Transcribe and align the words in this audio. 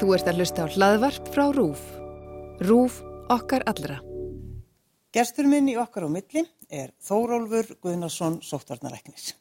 Þú 0.00 0.14
ert 0.16 0.28
að 0.30 0.40
hlusta 0.40 0.64
á 0.64 0.72
hlaðvarp 0.72 1.28
frá 1.34 1.44
RÚF. 1.54 1.82
RÚF 2.62 2.96
okkar 3.32 3.62
allra. 3.70 4.00
Gerstur 5.12 5.44
minn 5.44 5.68
í 5.68 5.76
okkar 5.76 6.06
á 6.06 6.10
milli 6.10 6.46
er 6.72 6.94
Þórólfur 7.04 7.76
Guðnarsson 7.84 8.40
sóttvarnaræknis. 8.42 9.34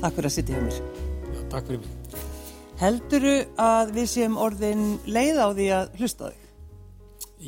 Takk 0.00 0.16
fyrir 0.16 0.30
að 0.30 0.36
sitja 0.40 0.56
hjá 0.56 0.62
mér. 0.66 0.78
Já, 1.30 1.42
takk 1.52 1.66
fyrir 1.68 1.84
mig. 1.84 1.99
Helduru 2.80 3.34
að 3.60 3.90
við 3.92 4.06
séum 4.08 4.38
orðin 4.40 4.84
leið 5.04 5.36
á 5.36 5.48
því 5.52 5.64
að 5.76 5.96
hlusta 5.98 6.28
þig? 6.30 6.44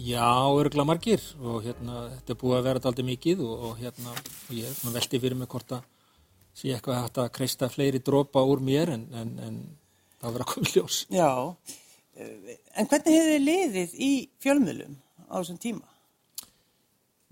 Já, 0.04 0.28
örgulega 0.52 0.84
margir 0.90 1.22
og 1.40 1.62
hérna, 1.64 2.02
þetta 2.18 2.34
er 2.34 2.38
búið 2.42 2.56
að 2.58 2.66
vera 2.66 2.80
alltaf 2.82 3.06
mikið 3.08 3.40
og, 3.46 3.62
og 3.64 3.78
hérna, 3.80 4.12
og 4.12 4.50
ég 4.52 4.82
veldi 4.92 5.20
fyrir 5.22 5.38
mig 5.40 5.48
hvort 5.54 5.72
að 5.78 5.86
sé 6.52 6.74
eitthvað 6.74 6.98
hægt 7.00 7.20
að 7.22 7.30
kreista 7.38 7.68
fleiri 7.72 8.02
drópa 8.04 8.42
úr 8.44 8.60
mér 8.60 8.92
en, 8.92 9.06
en, 9.16 9.30
en 9.46 9.56
það 10.20 10.34
verður 10.34 10.44
að 10.44 10.50
koma 10.50 10.72
ljós. 10.74 10.98
Já, 11.08 11.30
en 12.20 12.90
hvernig 12.90 13.16
hefur 13.16 13.30
þið 13.30 13.46
liðið 13.46 13.94
í 13.96 14.10
fjölmiðlum 14.44 14.98
á 15.32 15.34
þessum 15.38 15.60
tíma? 15.64 15.86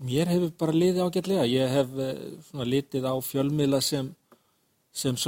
Mér 0.09 0.31
hefur 0.33 0.55
bara 0.57 0.73
liðið 0.73 1.03
ágætlega. 1.05 1.45
Ég 1.53 1.75
hef 1.75 1.93
eh, 2.01 2.25
svona 2.47 2.65
litið 2.65 3.05
á 3.05 3.13
fjölmiðla 3.29 3.83
sem, 3.85 4.09
sem 4.89 5.21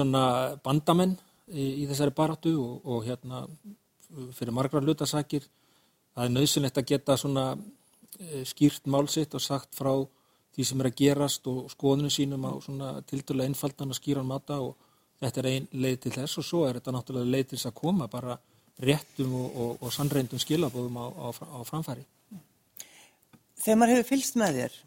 bandamenn 0.66 1.14
í, 1.52 1.84
í 1.84 1.88
þessari 1.90 2.16
baráttu 2.16 2.54
og, 2.62 2.86
og 2.86 3.06
hérna 3.08 3.44
fyrir 4.38 4.54
margra 4.56 4.82
hlutasakir 4.84 5.46
það 6.14 6.26
er 6.26 6.34
nöðsynlegt 6.36 6.80
að 6.80 6.90
geta 6.94 7.18
svona 7.18 7.46
e, 7.54 8.44
skýrt 8.48 8.88
málsitt 8.92 9.34
og 9.34 9.44
sagt 9.44 9.76
frá 9.76 9.94
því 10.54 10.68
sem 10.70 10.82
er 10.84 10.90
að 10.92 10.98
gerast 11.02 11.48
og 11.50 11.70
skoðunum 11.74 12.14
sínum 12.14 12.46
á 12.46 12.54
svona 12.62 12.90
tildulega 13.10 13.50
einfaldan 13.50 13.94
og 13.94 13.98
skýran 13.98 14.30
mata 14.30 14.60
og 14.62 14.76
þetta 15.22 15.42
er 15.42 15.50
einn 15.52 15.70
leið 15.74 16.00
til 16.06 16.16
þess 16.20 16.40
og 16.40 16.48
svo 16.48 16.64
er 16.68 16.78
þetta 16.78 16.94
náttúrulega 16.94 17.34
leið 17.36 17.48
til 17.50 17.58
þess 17.58 17.72
að 17.72 17.80
koma 17.82 18.10
bara 18.12 18.38
réttum 18.84 19.34
og, 19.38 19.50
og, 19.56 19.76
og 19.82 19.94
sannreindum 19.94 20.42
skilabóðum 20.42 20.98
á, 20.98 21.06
á, 21.10 21.28
á 21.34 21.60
framfæri. 21.66 22.06
Þegar 23.64 23.80
maður 23.80 23.96
hefur 23.96 24.10
fylst 24.10 24.38
með 24.40 24.60
þér, 24.60 24.82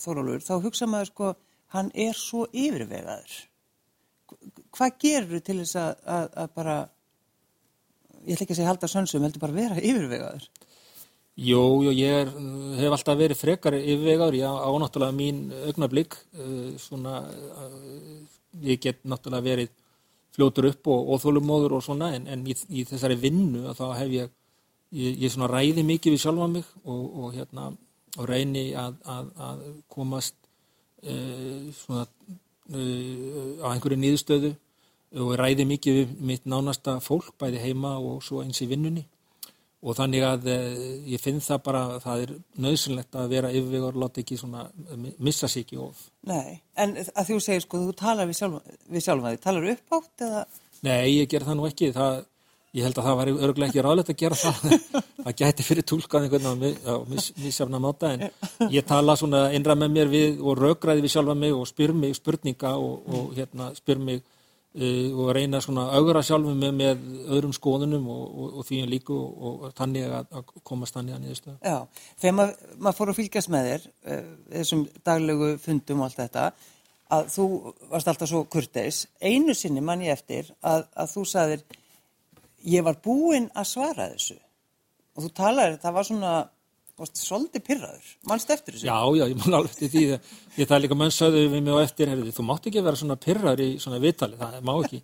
Þórólur, 0.00 0.40
þá 0.40 0.54
hugsa 0.64 0.86
maður 0.88 1.10
sko, 1.10 1.30
hann 1.74 1.90
er 1.92 2.16
svo 2.16 2.46
yfirvegaður. 2.56 3.32
Hvað 4.76 4.96
gerur 5.02 5.44
til 5.44 5.58
þess 5.62 5.78
að, 5.80 5.92
að, 6.16 6.26
að 6.42 6.56
bara, 6.56 6.76
ég 8.24 8.34
ætla 8.34 8.44
ekki 8.46 8.54
að 8.54 8.60
segja 8.60 8.70
halda 8.70 8.90
sönsum, 8.90 9.26
heldur 9.26 9.42
bara 9.42 9.58
vera 9.58 9.80
yfirvegaður? 9.80 10.48
Jú, 11.40 11.60
jú, 11.86 11.92
ég 11.96 12.16
er, 12.24 12.32
hef 12.78 12.94
alltaf 12.94 13.18
verið 13.18 13.38
frekar 13.40 13.76
yfirvegaður, 13.78 14.38
ég 14.40 14.58
á 14.60 14.70
náttúrulega 14.82 15.16
mín 15.16 15.44
augnablík, 15.70 16.16
svona, 16.82 17.22
ég 18.60 18.82
get 18.82 19.00
náttúrulega 19.08 19.46
verið 19.46 19.70
fljótur 20.34 20.68
upp 20.70 20.90
og 20.90 21.14
óþólumóður 21.16 21.78
og 21.78 21.84
svona, 21.84 22.12
en, 22.16 22.28
en 22.30 22.44
í, 22.46 22.54
í 22.70 22.84
þessari 22.88 23.16
vinnu 23.20 23.64
að 23.70 23.80
þá 23.80 23.86
hef 23.98 24.12
ég, 24.14 24.34
ég, 24.94 25.16
ég 25.24 25.32
svona 25.32 25.50
ræði 25.50 25.84
mikið 25.86 26.14
við 26.14 26.22
sjálfa 26.24 26.50
mig 26.52 26.68
og, 26.84 27.02
og 27.24 27.34
hérna, 27.34 27.70
og 28.18 28.28
reyni 28.30 28.70
að, 28.78 29.00
að, 29.06 29.64
komast 29.90 30.36
uh, 31.02 31.70
svona 31.82 32.06
uh, 32.06 32.38
á 32.70 33.66
einhverju 33.72 33.98
nýðstöðu 34.00 34.52
og 35.20 35.32
ræði 35.40 35.66
mikið 35.66 35.96
við 35.96 36.12
mitt 36.30 36.44
nánasta 36.46 36.98
fólk, 37.02 37.32
bæði 37.40 37.64
heima 37.64 37.96
og 37.98 38.22
svo 38.22 38.44
eins 38.44 38.60
í 38.62 38.68
vinnunni 38.70 39.06
og 39.80 39.96
þannig 39.96 40.24
að 40.26 40.48
uh, 40.52 40.80
ég 41.08 41.22
finn 41.22 41.40
það 41.40 41.60
bara 41.64 41.82
að 41.88 42.00
það 42.04 42.24
er 42.24 42.32
nöðsynlegt 42.66 43.16
að 43.16 43.30
vera 43.32 43.52
yfirvegar 43.54 43.94
og 43.96 44.02
láta 44.02 44.20
ekki 44.20 44.36
svona 44.36 44.66
missa 45.16 45.48
sig 45.48 45.64
ekki 45.64 45.78
of. 45.80 46.02
Nei, 46.28 46.60
en 46.76 46.98
að 47.00 47.30
þú 47.30 47.38
segir 47.40 47.64
sko, 47.64 47.80
þú 47.86 47.94
talar 47.96 48.28
við 48.28 48.40
sjálfa 48.40 49.32
þig, 49.32 49.40
talar 49.46 49.70
upp 49.72 49.96
átt 49.96 50.26
eða? 50.26 50.42
Nei, 50.84 51.16
ég 51.16 51.30
ger 51.32 51.46
það 51.48 51.58
nú 51.58 51.68
ekki, 51.68 51.90
það 51.96 52.20
Ég 52.70 52.86
held 52.86 52.98
að 53.00 53.06
það 53.08 53.16
var 53.18 53.28
örgulega 53.32 53.72
ekki 53.72 53.82
ráðlegt 53.82 54.10
að 54.12 54.18
gera 54.20 54.36
það. 54.38 54.74
Það 55.24 55.34
gæti 55.36 55.64
fyrir 55.66 55.84
tólkað 55.84 56.26
einhvern 56.26 56.60
veginn 56.62 56.86
á 56.86 56.94
misjafna 57.42 57.78
máta 57.82 58.12
en 58.14 58.22
ég 58.72 58.84
tala 58.88 59.16
svona 59.18 59.40
einra 59.52 59.74
með 59.76 59.90
mér 59.96 60.12
við 60.12 60.38
og 60.40 60.54
raugræði 60.56 61.02
við 61.04 61.12
sjálfa 61.12 61.34
mig 61.36 61.52
og 61.52 61.66
spyr 61.68 61.92
mig 61.92 62.14
spurninga 62.16 62.70
og, 62.80 63.10
og 63.10 63.34
hérna 63.36 63.66
spyr 63.76 64.00
mig 64.00 64.22
uh, 64.22 65.18
og 65.20 65.32
reyna 65.36 65.60
svona 65.60 65.90
augra 65.98 66.22
sjálfa 66.24 66.54
mig 66.56 66.72
með 66.78 67.02
öðrum 67.26 67.52
skoðunum 67.58 68.06
og, 68.14 68.22
og, 68.30 68.54
og 68.62 68.68
því 68.70 68.80
en 68.84 68.92
líku 68.94 69.18
og 69.18 69.66
þannig 69.76 70.06
að, 70.08 70.30
að 70.38 70.54
komast 70.70 70.96
þannig 70.96 71.18
að 71.18 71.26
niðurstöða. 71.26 71.58
Já, 71.66 72.06
þegar 72.22 72.38
maður 72.38 72.78
mað 72.86 72.98
fór 73.00 73.12
að 73.12 73.20
fylgjast 73.20 73.52
með 73.52 73.70
þér, 73.72 73.88
uh, 74.14 74.22
þessum 74.54 74.86
daglegu 75.10 75.50
fundum 75.66 76.00
og 76.00 76.08
allt 76.08 76.22
þetta, 76.22 76.46
að 77.18 77.28
þú 77.34 77.50
varst 77.90 78.14
alltaf 78.14 78.30
svo 78.30 78.46
kurteis, 78.48 79.04
einu 79.20 79.58
sinni 79.58 79.84
mann 79.84 80.06
ég 80.06 80.16
eftir 80.16 80.54
að, 80.62 80.86
að 80.94 81.14
þú 81.16 81.26
sagðir 81.28 81.68
ég 82.66 82.86
var 82.86 82.98
búinn 83.04 83.50
að 83.54 83.68
svara 83.72 84.10
þessu. 84.14 84.38
Og 85.16 85.26
þú 85.26 85.30
talaður, 85.36 85.78
það 85.82 85.96
var 85.96 86.08
svona 86.08 86.32
svolítið 87.00 87.62
pyrraður, 87.64 88.08
mannst 88.28 88.50
eftir 88.52 88.76
þessu? 88.76 88.84
Já, 88.84 88.98
já, 89.16 89.24
ég 89.30 89.38
man 89.40 89.56
alveg 89.56 89.70
eftir 89.72 89.90
því. 89.92 90.02
Ég 90.60 90.68
það 90.68 90.82
líka 90.84 90.96
mann 90.98 91.14
sögðu 91.14 91.46
við 91.48 91.62
mig 91.64 91.72
á 91.72 91.80
eftir 91.80 92.10
herði, 92.12 92.32
þú 92.36 92.44
mátt 92.44 92.66
ekki 92.68 92.82
vera 92.84 92.98
svona 93.00 93.16
pyrraður 93.16 93.62
í 93.64 93.68
svona 93.80 94.00
viðtali 94.02 94.36
það 94.36 94.58
má 94.66 94.72
ekki, 94.74 94.98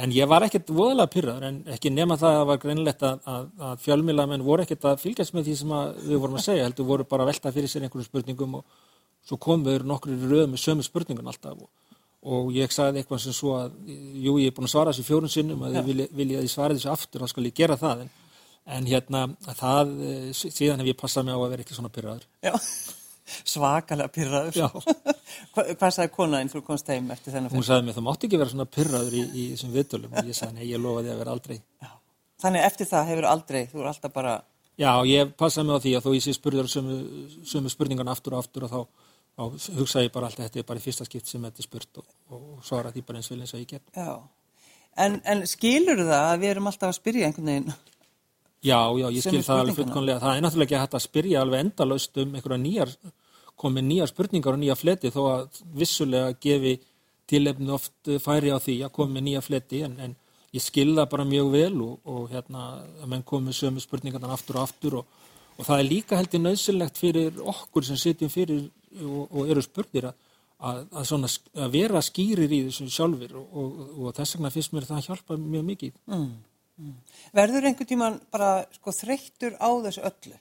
en 0.00 0.14
ég 0.14 0.30
var 0.30 0.46
ekkert 0.46 0.70
voðalega 0.72 1.12
pyrraður, 1.12 1.46
en 1.50 1.58
ekki 1.74 1.92
nema 1.92 2.16
það 2.16 2.30
að 2.30 2.38
það 2.38 2.48
var 2.50 2.62
greinlegt 2.62 3.04
að, 3.04 3.18
að, 3.34 3.50
að 3.68 3.82
fjölmilamenn 3.84 4.46
voru 4.46 4.64
ekkert 4.64 4.86
að 4.88 5.02
fylgjast 5.02 5.36
með 5.36 5.50
því 5.50 5.56
sem 5.60 5.74
við 6.06 6.22
vorum 6.22 6.38
að 6.38 6.46
segja 6.46 6.68
heldur 6.68 6.88
voru 6.88 7.08
bara 7.10 7.26
að 7.26 7.32
velta 7.34 7.52
fyrir 7.58 7.72
sér 7.74 7.84
einhverju 7.84 8.08
spurningum 8.08 8.56
og 8.62 8.80
svo 9.24 9.40
komum 9.40 9.66
við 9.68 9.84
nokkur 9.90 10.14
í 10.14 10.30
röð 10.30 10.48
með 10.54 10.64
sömu 10.64 10.86
spurningun 10.86 11.28
alltaf 11.28 11.66
og 11.66 11.68
og 12.24 12.50
ég 12.56 12.72
sagði 12.72 13.02
eitthvað 13.02 13.22
sem 13.24 13.36
svo 13.36 13.54
að 13.58 13.78
jú, 14.24 14.36
ég 14.40 14.50
er 14.50 14.56
búin 14.56 14.68
að 14.68 14.74
svara 14.74 14.92
þessu 14.92 15.06
fjórun 15.06 15.32
sinnum 15.32 15.64
að 15.66 15.78
ég 15.78 15.88
vilja 16.16 16.40
að 16.40 16.46
ég 16.46 16.52
svara 16.52 16.76
þessu 16.76 16.92
aftur, 16.92 17.24
þá 17.24 17.32
skal 17.32 17.46
ég 17.48 17.56
gera 17.58 17.78
það. 17.80 18.04
En, 18.04 18.12
en 18.76 18.90
hérna, 18.90 19.24
það 19.60 19.94
síðan 20.40 20.84
hef 20.84 20.92
ég 20.92 21.00
passað 21.00 21.28
mig 21.28 21.36
á 21.36 21.40
að 21.40 21.50
vera 21.52 21.66
ekki 21.66 21.76
svona 21.76 21.92
pyrraður 21.92 22.24
Já, 22.44 22.54
svakalega 23.44 24.14
pyrraður 24.14 24.58
Hva, 25.52 25.66
Hvað 25.74 25.92
sagði 25.98 26.14
konaðinn 26.14 26.52
þú 26.52 26.64
komst 26.64 26.88
heim 26.92 27.12
eftir 27.12 27.34
þennan? 27.36 27.52
Hún 27.52 27.66
sagði 27.66 27.88
mig, 27.88 27.98
þú 27.98 28.06
mátt 28.08 28.26
ekki 28.26 28.40
vera 28.40 28.54
svona 28.54 28.70
pyrraður 28.70 29.18
í, 29.18 29.22
í 29.34 29.44
þessum 29.52 29.74
viðtölum. 29.74 30.16
Og 30.16 30.30
ég 30.30 30.38
sagði, 30.38 30.58
nei, 30.60 30.70
ég 30.70 30.80
lofa 30.80 31.04
því 31.04 31.12
að 31.12 31.22
vera 31.24 31.36
aldrei. 31.36 31.56
Já. 31.82 31.90
Þannig 32.44 32.66
eftir 32.68 32.88
það 32.90 33.08
hefur 33.10 33.26
aldrei, 33.30 33.62
þú 33.70 33.82
er 33.82 33.88
alltaf 33.90 34.14
bara 34.14 34.34
Já, 34.74 34.90
ég 35.06 35.30
passaði 35.38 35.68
mig 35.68 35.76
á 35.78 35.82
því 35.84 35.90
að 35.94 36.06
þó 36.06 36.12
ég 36.16 36.22
sé 36.24 36.32
spurður 36.34 36.68
sömu, 36.70 36.94
sömu 37.46 37.70
spurningan 37.70 38.10
aftur 38.10 38.34
og 38.34 38.42
aftur 38.42 38.64
og 38.66 38.72
þá 38.72 38.80
þá 39.34 39.74
hugsa 39.80 40.04
ég 40.04 40.12
bara 40.14 40.30
alltaf 40.30 40.46
þetta 40.46 40.62
er 40.62 40.68
bara 40.68 40.80
í 40.80 40.84
fyrsta 40.84 41.06
skipt 41.08 41.30
sem 41.30 41.42
þetta 41.42 41.62
er 41.62 41.66
spurt 41.66 42.00
og, 42.00 42.06
og 42.34 42.62
svara 42.66 42.92
því 42.94 43.02
bara 43.08 43.20
eins 43.20 43.30
vel 43.32 43.40
eins 43.40 43.54
og 43.56 43.62
ég 43.62 43.74
get. 43.74 43.82
Já, 43.96 44.20
en, 45.04 45.18
en 45.24 45.44
skilur 45.50 46.04
það 46.04 46.30
að 46.30 46.38
við 46.44 46.54
erum 46.54 46.70
alltaf 46.70 46.92
að 46.92 46.98
spyrja 47.00 47.28
einhvern 47.28 47.52
veginn? 47.52 47.74
Já, 48.64 48.78
já, 48.96 49.06
ég 49.12 49.20
skil 49.20 49.42
það 49.44 49.60
alveg 49.60 49.76
fullkonlega 49.76 50.22
það 50.22 50.36
er 50.36 50.44
náttúrulega 50.44 50.66
ekki 50.70 50.76
að 50.78 50.84
hætta 50.86 50.96
að 50.96 51.04
spyrja 51.04 51.40
alveg 51.44 51.64
endalaust 51.66 52.20
um 52.22 52.30
einhverja 52.38 52.60
nýjar, 52.62 52.92
komið 53.60 53.86
nýjar 53.90 54.10
spurningar 54.10 54.56
og 54.56 54.62
nýja 54.62 54.76
fleti 54.80 55.10
þó 55.12 55.20
að 55.28 55.58
vissulega 55.82 56.30
gefi 56.40 56.72
tilefni 57.28 57.74
oft 57.74 58.12
færi 58.24 58.54
á 58.54 58.58
því 58.60 58.78
að 58.86 58.94
komið 58.96 59.26
nýja 59.26 59.42
fleti 59.44 59.82
en, 59.84 59.98
en 60.00 60.16
ég 60.56 60.64
skil 60.64 60.94
það 60.94 61.10
bara 61.12 61.28
mjög 61.28 61.50
vel 61.52 61.74
og, 61.84 61.94
og 62.08 62.32
hérna 62.32 62.64
að 63.02 63.12
menn 63.12 63.26
komið 63.26 63.58
sömu 63.58 63.84
spurningarna 63.84 64.32
aftur 64.32 64.60
og 64.60 64.68
aftur 64.68 64.98
og, 65.02 65.20
og 65.54 65.66
það 65.66 65.80
er 65.80 65.88
líka 65.88 66.18
heldur 66.18 66.42
nöðsynlegt 66.42 66.98
fyrir 66.98 67.42
okkur 67.54 67.86
sem 67.86 67.98
sitjum 68.00 68.32
fyrir 68.32 68.66
og, 69.02 69.28
og 69.30 69.50
eru 69.50 69.62
spurðir 69.64 70.10
að, 70.10 70.80
að, 70.88 71.04
svona, 71.08 71.30
að 71.58 71.70
vera 71.74 72.02
skýrir 72.04 72.52
í 72.52 72.64
þessum 72.68 72.90
sjálfur 72.92 73.36
og, 73.40 73.46
og, 73.60 73.78
og 73.98 74.16
þess 74.16 74.36
vegna 74.36 74.52
finnst 74.54 74.74
mér 74.74 74.88
það 74.88 75.00
að 75.00 75.08
hjálpa 75.10 75.38
mjög 75.40 75.64
mikið. 75.70 75.96
Mm, 76.10 76.28
mm. 76.80 76.98
Verður 77.38 77.68
einhvern 77.70 77.90
tíman 77.90 78.20
bara 78.34 78.50
sko, 78.76 78.94
þreyttur 78.94 79.58
á 79.58 79.68
þessu 79.86 80.04
öllu? 80.10 80.38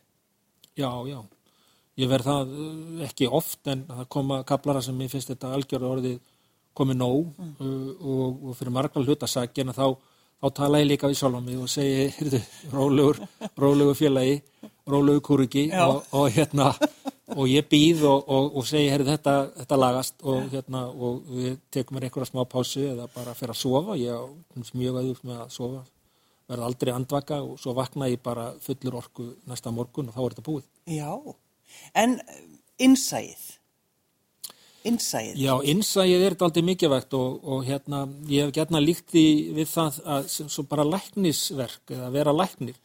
Já, 0.74 0.90
já. 1.10 1.20
Ég 2.02 2.10
verð 2.10 2.30
það 2.30 2.54
uh, 2.58 3.02
ekki 3.06 3.30
oft 3.30 3.70
en 3.70 3.84
það 3.90 4.08
koma 4.16 4.40
kaplara 4.50 4.82
sem 4.82 5.02
ég 5.06 5.12
finnst 5.12 5.30
þetta 5.30 5.54
algjörðu 5.54 5.92
orðið 5.92 6.16
komið 6.74 6.98
nóg 6.98 7.28
mm. 7.38 7.54
uh, 7.62 8.48
og 8.50 8.58
fyrir 8.58 8.74
margar 8.74 9.06
hlutasakina 9.06 9.76
þá, 9.78 9.94
þá 10.42 10.48
tala 10.58 10.82
ég 10.82 10.90
líka 10.90 11.12
við 11.12 11.20
sjálf 11.20 11.38
á 11.38 11.42
mig 11.46 11.60
og 11.62 11.70
segi, 11.70 12.08
heyrðu, 12.18 12.42
rólegur, 12.74 13.22
rólegur 13.62 14.00
félagi, 14.00 14.40
rólegur 14.90 15.24
kúriki 15.24 15.70
og, 15.80 16.04
og 16.12 16.30
hérna 16.34 16.74
og 17.34 17.48
ég 17.48 17.66
býð 17.70 18.04
og, 18.10 18.28
og, 18.28 18.50
og 18.60 18.68
segi 18.68 18.92
herri 18.92 19.08
þetta, 19.08 19.36
þetta 19.62 19.80
lagast 19.80 20.26
og, 20.28 20.44
hérna, 20.52 20.84
og 20.92 21.24
við 21.32 21.56
tekum 21.74 21.98
mér 21.98 22.10
einhverja 22.10 22.30
smá 22.30 22.44
pásu 22.50 22.84
eða 22.92 23.08
bara 23.14 23.34
fyrir 23.38 23.56
að 23.56 23.62
sofa. 23.62 23.98
Ég 24.00 24.12
er 24.14 24.78
mjög 24.78 25.00
aðeins 25.00 25.24
með 25.24 25.42
að 25.46 25.56
sofa. 25.56 25.82
Verða 26.52 26.70
aldrei 26.70 26.92
andvaka 26.94 27.40
og 27.46 27.58
svo 27.62 27.74
vakna 27.78 28.12
ég 28.12 28.22
bara 28.24 28.52
fullur 28.62 29.00
orku 29.00 29.30
næsta 29.50 29.72
morgun 29.72 30.12
og 30.12 30.18
þá 30.18 30.24
er 30.26 30.36
þetta 30.36 30.48
búið. 30.50 30.70
Já, 30.92 31.12
en 32.04 32.18
innsæð 32.84 33.52
innsæðið? 34.84 35.40
Já, 35.40 35.54
innsæðið 35.72 36.22
er 36.26 36.34
þetta 36.36 36.48
aldrei 36.50 36.66
mikilvægt 36.68 37.16
og, 37.18 37.38
og 37.48 37.62
hérna, 37.68 38.04
ég 38.28 38.48
hef 38.48 38.56
gætna 38.58 38.82
líkt 38.84 39.14
því 39.14 39.28
við 39.56 39.70
það 39.72 40.00
að 40.16 40.28
sem, 40.34 40.50
svo 40.52 40.66
bara 40.68 40.86
læknisverk 40.88 41.94
eða 41.96 42.10
vera 42.14 42.36
læknir 42.36 42.76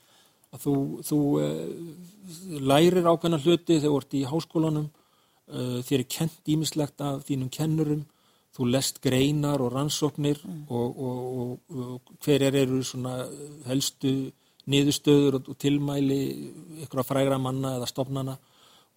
að 0.55 0.65
þú, 0.65 0.75
þú 1.05 1.19
uh, 1.43 2.61
lærir 2.73 3.09
ákveðna 3.09 3.41
hluti 3.43 3.79
þegar 3.79 3.89
þú 3.89 3.99
ert 4.01 4.17
í 4.17 4.23
háskólanum 4.29 4.87
uh, 4.89 5.81
þér 5.85 6.05
er 6.05 6.09
kent 6.17 6.53
ímislegt 6.55 7.05
af 7.05 7.27
þínum 7.29 7.53
kennurum 7.53 8.07
þú 8.57 8.69
lest 8.73 9.01
greinar 9.05 9.63
og 9.63 9.73
rannsóknir 9.75 10.41
mm. 10.43 10.63
og, 10.73 11.01
og, 11.09 11.59
og 11.71 12.13
hver 12.25 12.49
er 12.49 12.57
eru 12.65 12.81
svona 12.83 13.21
helstu 13.69 14.33
niðurstöður 14.69 15.39
og 15.41 15.57
tilmæli 15.61 16.23
ykkur 16.85 17.03
að 17.03 17.11
frægra 17.11 17.39
manna 17.41 17.77
eða 17.79 17.89
stopnana 17.89 18.35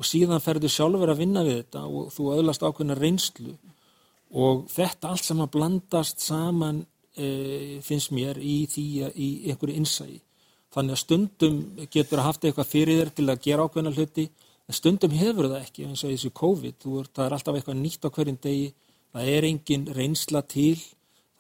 og 0.01 0.07
síðan 0.07 0.42
ferðu 0.44 0.71
sjálfur 0.71 1.13
að 1.13 1.21
vinna 1.21 1.44
við 1.45 1.62
þetta 1.62 1.83
og 1.86 2.09
þú 2.15 2.31
öðlast 2.33 2.63
ákveðna 2.65 2.98
reynslu. 2.98 3.53
Og 4.31 4.65
þetta 4.71 5.12
allt 5.12 5.27
sem 5.27 5.44
að 5.44 5.51
blandast 5.53 6.24
saman 6.24 6.81
e, 7.13 7.80
finnst 7.86 8.13
mér 8.15 8.39
í 8.39 8.63
því 8.71 8.86
í 9.12 9.30
einhverju 9.51 9.77
innsægi 9.77 10.19
þannig 10.71 10.95
að 10.95 11.01
stundum 11.03 11.59
getur 11.91 12.21
að 12.21 12.27
haft 12.29 12.45
eitthvað 12.47 12.71
fyrir 12.71 13.01
þér 13.01 13.13
til 13.18 13.27
að 13.29 13.44
gera 13.47 13.68
ákveðna 13.68 13.94
hluti 13.95 14.29
en 14.68 14.77
stundum 14.77 15.18
hefur 15.19 15.50
það 15.50 15.65
ekki 15.65 15.88
eins 15.88 16.03
og 16.06 16.13
þessu 16.13 16.31
COVID, 16.38 16.88
er, 17.00 17.12
það 17.12 17.25
er 17.25 17.35
alltaf 17.38 17.59
eitthvað 17.59 17.79
nýtt 17.81 18.07
á 18.07 18.09
hverjum 18.15 18.39
degi, 18.45 18.71
það 19.12 19.31
er 19.35 19.47
engin 19.50 19.88
reynsla 19.97 20.41
til 20.47 20.77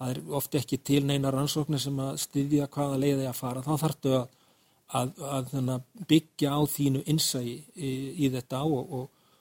það 0.01 0.11
er 0.11 0.21
ofte 0.33 0.57
ekki 0.57 0.79
til 0.81 1.03
neina 1.05 1.31
rannsóknir 1.31 1.81
sem 1.81 1.97
að 2.01 2.15
styðja 2.23 2.67
hvaða 2.73 2.99
leiði 2.99 3.27
að 3.29 3.37
fara, 3.37 3.61
þá 3.61 3.73
þarftu 3.83 4.13
að, 4.17 4.27
að, 4.97 5.11
að, 5.37 5.51
að 5.61 6.05
byggja 6.09 6.55
á 6.57 6.59
þínu 6.73 7.03
innsægi 7.13 7.55
í, 7.75 7.91
í 8.25 8.31
þetta 8.33 8.63
og, 8.65 8.95
og, 8.97 9.35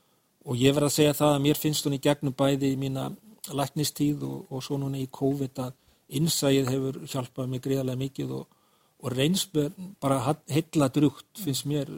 og 0.45 0.61
ég 0.61 0.77
verð 0.77 0.91
að 0.91 0.97
segja 0.99 1.17
það 1.17 1.35
að 1.35 1.45
mér 1.47 1.61
finnst 1.63 1.89
hún 1.89 1.97
í 1.97 2.03
gegnum 2.05 2.37
bæði 2.37 2.75
í 2.75 2.81
mína 2.81 3.09
læknistíð 3.57 4.27
og, 4.29 4.43
og 4.53 4.65
svo 4.67 4.77
núna 4.83 5.01
í 5.01 5.09
COVID 5.11 5.63
að 5.65 5.77
innsægið 6.21 6.73
hefur 6.75 7.01
hjálpað 7.09 7.51
mig 7.51 7.65
greiðarlega 7.65 8.03
mikið 8.05 8.37
og 8.37 8.60
og 9.01 9.15
reynsbjörn 9.17 9.95
bara 10.03 10.35
heilla 10.51 10.89
drugt 10.93 11.41
finnst 11.45 11.67
mér 11.69 11.89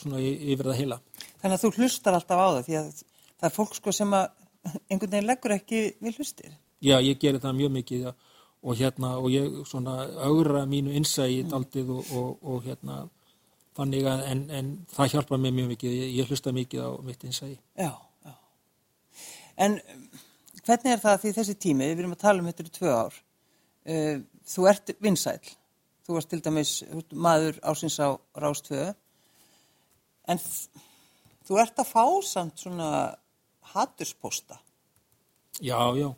svona 0.00 0.20
yfir 0.22 0.68
það 0.68 0.78
heila. 0.78 0.98
Þannig 1.42 1.56
að 1.56 1.64
þú 1.64 1.72
hlustar 1.78 2.18
alltaf 2.18 2.42
á 2.42 2.48
það 2.48 2.66
því 2.68 2.76
að 2.80 2.90
það 2.98 3.48
er 3.48 3.56
fólk 3.56 3.78
sko 3.78 3.94
sem 3.96 4.14
að 4.14 4.28
einhvern 4.88 5.14
veginn 5.14 5.30
leggur 5.30 5.56
ekki 5.56 5.80
við 6.02 6.20
hlustir. 6.20 6.52
Já, 6.82 6.96
ég 7.02 7.18
gerir 7.22 7.42
það 7.42 7.58
mjög 7.58 7.74
mikið 7.78 8.06
og 8.62 8.78
hérna 8.78 9.16
og 9.18 9.32
ég 9.32 9.58
svona 9.66 9.96
augra 10.22 10.62
mínu 10.70 10.94
innsægi 10.98 11.42
mm. 11.42 11.54
aldrei 11.56 11.82
og, 11.82 12.12
og, 12.14 12.30
og 12.42 12.62
hérna 12.66 13.02
þannig 13.76 14.06
að 14.06 14.24
en, 14.28 14.42
en 14.50 14.70
það 14.92 15.16
hjálpa 15.16 15.38
mér 15.40 15.56
mjög 15.56 15.72
mikið, 15.72 15.96
ég, 15.98 16.14
ég 16.20 16.30
hlusta 16.30 16.52
mikið 16.54 16.84
á 16.86 16.90
mitt 17.06 17.24
innsægi. 17.26 17.56
Já, 17.78 17.92
já. 18.26 18.34
En 19.66 19.78
hvernig 20.62 20.92
er 20.92 21.02
það 21.02 21.18
því 21.24 21.34
þessi 21.38 21.58
tími, 21.66 21.88
við 21.90 22.04
erum 22.04 22.16
að 22.16 22.22
tala 22.22 22.42
um 22.42 22.50
þetta 22.50 22.66
í 22.68 22.74
tvö 22.76 22.94
ár, 22.94 23.18
uh, 23.94 24.16
þú 24.54 24.68
ert 24.70 24.94
vinsæl, 25.02 25.38
þú 26.12 26.18
varst 26.18 26.28
til 26.28 26.42
dæmis 26.44 26.72
maður 27.16 27.58
ásins 27.64 27.96
á 27.96 28.12
Rástvöðu, 28.36 28.92
en 30.28 30.40
þú 31.48 31.60
ert 31.62 31.80
að 31.80 31.88
fá 31.88 32.04
samt 32.28 32.60
svona 32.60 32.90
hattursposta. 33.72 34.58
Já, 35.60 35.80
já. 35.96 36.12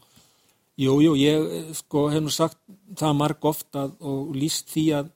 Jú, 0.74 0.98
jú, 0.98 1.12
ég 1.14 1.74
sko 1.78 2.08
hef 2.10 2.22
nú 2.22 2.32
sagt 2.34 2.58
það 2.98 3.18
marg 3.20 3.44
ofta 3.46 3.86
og 4.02 4.34
líst 4.34 4.72
því 4.74 4.84
að 4.98 5.12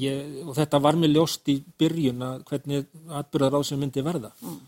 ég, 0.00 0.38
og 0.46 0.54
þetta 0.56 0.80
var 0.80 0.96
mér 0.96 1.12
ljóst 1.12 1.50
í 1.52 1.58
byrjun 1.60 2.24
að 2.24 2.46
hvernig 2.48 2.86
atbyrðar 3.20 3.58
á 3.60 3.68
sem 3.68 3.80
myndi 3.80 4.04
verða. 4.04 4.32
Mm. 4.40 4.62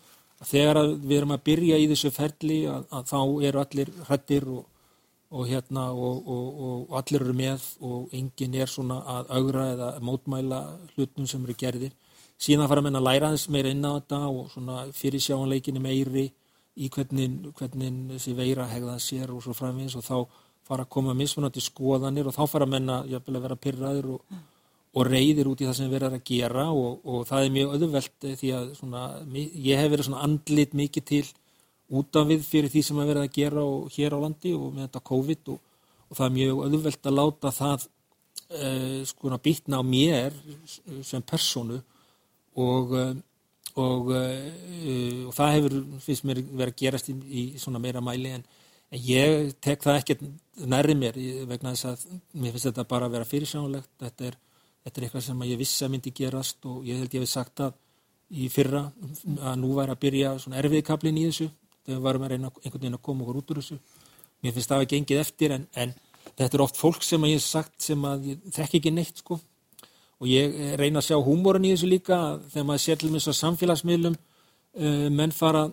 Þegar 0.45 0.83
við 1.01 1.17
erum 1.17 1.33
að 1.33 1.45
byrja 1.49 1.81
í 1.81 1.89
þessu 1.89 2.13
ferli 2.13 2.59
að, 2.69 2.85
að 2.93 3.09
þá 3.09 3.21
eru 3.49 3.63
allir 3.63 3.93
hrættir 4.11 4.49
og, 4.53 4.67
og 5.31 5.49
hérna 5.49 5.89
og, 5.91 6.29
og, 6.29 6.61
og 6.67 6.97
allir 7.01 7.25
eru 7.25 7.35
með 7.35 7.65
og 7.85 8.15
enginn 8.15 8.55
er 8.55 8.71
svona 8.71 9.01
að 9.17 9.31
augra 9.39 9.69
eða 9.75 9.91
mótmæla 10.07 10.61
hlutnum 10.95 11.27
sem 11.27 11.45
eru 11.45 11.57
gerðir. 11.59 11.95
Síðan 12.39 12.69
fara 12.69 12.83
að 12.83 12.89
menna 12.89 13.01
að 13.01 13.09
læra 13.09 13.31
þess 13.35 13.51
meira 13.51 13.73
inn 13.73 13.87
á 13.87 13.97
þetta 13.97 14.19
og 14.29 14.51
svona 14.53 14.83
fyrir 14.95 15.23
sjáanleikinni 15.25 15.83
meiri 15.83 16.27
í 16.77 16.91
hvernig, 16.93 17.53
hvernig 17.57 18.03
þessi 18.13 18.35
veira 18.37 18.67
hegða 18.69 18.99
sér 19.01 19.33
og 19.33 19.41
svo 19.43 19.55
framvins 19.57 19.97
og 19.97 20.05
þá 20.05 20.19
fara 20.67 20.85
að 20.85 20.93
koma 20.93 21.15
mismunandi 21.17 21.63
skoðanir 21.65 22.29
og 22.29 22.37
þá 22.37 22.45
fara 22.51 22.67
að 22.67 22.75
menna 22.75 23.01
að 23.07 23.41
vera 23.41 23.57
pyrraður 23.57 24.11
og, 24.17 24.37
og 24.97 25.09
reyðir 25.09 25.49
út 25.51 25.63
í 25.63 25.69
það 25.69 25.79
sem 25.81 25.97
erum 25.97 26.19
að 26.19 26.27
gera 26.29 26.69
og, 26.71 27.25
það 27.29 27.47
er 27.47 27.57
mjög 27.57 27.75
öðvöld 27.79 28.29
því 28.43 28.53
að 28.59 28.71
svona, 28.79 29.03
ég 29.33 29.81
hef 29.81 29.91
verið 29.93 30.09
svona 30.09 30.25
andlit 30.27 30.77
mikið 30.77 31.09
til 31.13 31.25
út 31.89 32.19
af 32.19 32.27
við 32.27 32.47
fyrir 32.47 32.73
því 32.73 32.83
sem 32.83 32.99
að 32.99 33.13
vera 33.13 33.27
að 33.27 33.35
gera 33.37 33.63
og 33.63 33.93
hér 33.95 34.17
á 34.17 34.19
landi 34.25 34.55
og 34.57 34.73
með 34.73 34.87
þetta 34.87 35.05
COVID 35.11 35.53
og, 35.55 35.61
og 36.09 36.19
það 36.19 36.27
er 36.27 36.35
mjög 36.39 36.65
öðvöld 36.67 37.11
að 37.11 37.19
láta 37.21 37.53
það 37.55 37.87
uh, 37.87 39.01
sko 39.07 39.39
býtna 39.43 39.81
á 39.81 39.85
mér 39.87 40.37
sem 41.07 41.23
personu 41.23 41.81
og 42.57 42.95
uh, 42.97 43.15
og, 43.77 44.09
og 44.09 45.35
það 45.37 45.55
hefur, 45.57 45.75
finnst 46.01 46.25
mér, 46.25 46.41
verið 46.49 46.73
að 46.73 46.79
gerast 46.81 47.11
í, 47.13 47.17
í 47.29 47.43
svona 47.61 47.81
meira 47.83 48.03
mæli 48.05 48.33
en, 48.39 48.45
en 48.89 49.03
ég 49.05 49.53
tek 49.63 49.85
það 49.85 50.01
ekkert 50.01 50.25
nærri 50.65 50.97
mér 50.97 51.19
vegna 51.51 51.75
þess 51.75 51.91
að 51.91 52.07
mér 52.41 52.55
finnst 52.55 52.71
þetta 52.71 52.87
bara 52.89 53.09
að 53.09 53.19
vera 53.19 53.29
fyrirsjánulegt 53.29 53.91
þetta 54.01 54.31
er, 54.31 54.39
þetta 54.87 55.01
er 55.01 55.09
eitthvað 55.09 55.27
sem 55.29 55.45
ég 55.51 55.61
vissi 55.61 55.85
að 55.85 55.93
myndi 55.93 56.15
gerast 56.17 56.71
og 56.71 56.89
ég 56.89 57.03
held 57.03 57.19
ég 57.19 57.27
hef 57.27 57.33
sagt 57.35 57.65
að 57.67 57.77
í 58.33 58.49
fyrra 58.51 58.87
að 59.37 59.61
nú 59.61 59.75
væri 59.77 59.95
að 59.95 60.03
byrja 60.03 60.35
svona 60.43 60.61
erfiðkablin 60.63 61.21
í 61.21 61.29
þessu 61.29 61.51
þegar 61.87 61.97
við 61.97 62.07
varum 62.09 62.27
að 62.27 62.33
reyna 62.35 62.51
einhvern 62.51 62.83
veginn 62.83 62.99
að 62.99 63.05
koma 63.09 63.25
okkur 63.25 63.41
út 63.41 63.53
úr 63.53 63.61
þessu. 63.63 63.79
Mér 64.43 64.55
finnst 64.57 64.73
það 64.73 64.83
að 64.85 64.91
gengið 64.93 65.23
eftir 65.23 65.55
en, 65.57 65.67
en 65.75 65.95
þetta 66.37 66.59
er 66.59 66.65
oft 66.67 66.81
fólk 66.81 67.07
sem 67.07 67.27
ég 67.31 67.39
hef 67.39 67.47
sagt 67.47 67.87
sem 67.87 68.07
að 68.11 68.31
ég 68.33 68.51
þekk 68.57 68.79
ekki 68.81 68.93
neitt 68.95 69.23
sko. 69.23 69.39
Og 70.21 70.31
ég 70.31 70.77
reyna 70.81 71.03
að 71.03 71.11
sjá 71.11 71.19
húmóran 71.21 71.67
í 71.69 71.75
þessu 71.75 71.91
líka 71.91 72.21
þegar 72.53 72.69
maður 72.71 72.85
sér 72.87 73.01
til 73.01 73.13
þess 73.15 73.33
að 73.33 73.41
samfélagsmiðlum 73.41 74.17
uh, 74.17 75.09
menn 75.13 75.35
fara 75.37 75.67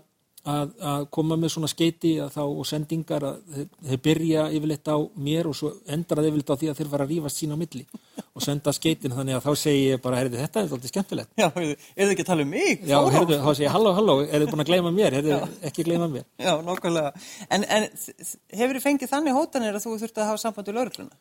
að, 0.49 0.71
að 0.83 1.05
koma 1.15 1.37
með 1.39 1.53
svona 1.53 1.69
skeiti 1.71 2.13
þá, 2.33 2.41
og 2.43 2.65
sendingar 2.67 3.25
að 3.27 3.41
þeir, 3.53 3.67
þeir 3.89 4.01
byrja 4.07 4.45
yfirleitt 4.57 4.91
á 4.91 4.97
mér 5.27 5.49
og 5.49 5.57
svo 5.57 5.71
endra 5.87 6.23
þeir 6.23 6.29
yfirleitt 6.31 6.51
á 6.51 6.59
því 6.59 6.69
að 6.71 6.79
þeir 6.79 6.91
fara 6.93 7.07
að 7.07 7.13
rífast 7.13 7.39
sín 7.39 7.55
á 7.55 7.57
milli 7.59 7.83
og 8.23 8.43
senda 8.43 8.73
skeitin 8.75 9.15
þannig 9.15 9.37
að 9.37 9.45
þá 9.47 9.61
segi 9.63 9.83
ég 9.87 10.01
bara 10.03 10.19
herði 10.19 10.41
þetta 10.41 10.63
er 10.63 10.71
alltaf 10.77 10.93
skemmtilegt 10.93 11.43
Já, 11.43 11.47
er 11.47 11.75
þið 11.75 12.15
ekki 12.15 12.25
að 12.25 12.31
tala 12.31 12.47
um 12.47 12.53
mig? 12.55 12.87
Já, 12.89 12.97
herði, 13.15 13.37
þá 13.43 13.51
segi 13.51 13.67
ég 13.67 13.75
halló, 13.75 13.93
halló, 13.99 14.17
er 14.25 14.43
þið 14.43 14.53
búin 14.53 14.65
að 14.65 14.71
gleyma 14.71 14.93
mér? 14.95 15.19
Þið 15.19 15.67
ekki 15.69 15.87
gleyma 15.87 16.09
mér? 16.11 16.25
Já, 16.41 16.53
nokkulega 16.65 17.13
En, 17.49 17.63
en 17.63 17.87
hefur 17.93 18.79
þið 18.79 18.87
fengið 18.87 19.13
þannig 19.13 19.37
hótanir 19.37 19.77
að 19.77 19.85
þú 19.85 19.95
þurft 20.01 20.19
að 20.19 20.33
hafa 20.33 20.43
samband 20.43 20.73
í 20.73 20.75
laurugluna? 20.75 21.15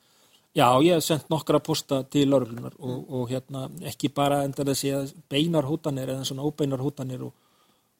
Já, 0.52 0.66
ég 0.84 0.98
hef 0.98 1.04
sendt 1.06 1.30
nokkra 1.32 1.62
posta 1.64 2.02
til 2.12 2.26
lauruglunar 2.28 2.74
og, 2.76 2.96
og 3.08 3.30
hérna 3.30 3.70
ekki 3.88 4.10
bara 4.12 4.42
endar 4.44 4.68
segja 4.76 5.00
beinar 5.32 5.64
hótanir 5.64 6.12
eða 6.12 6.26
svona 6.28 6.44
óbeinar 6.44 6.82
hótanir 6.84 7.22
og, 7.24 7.32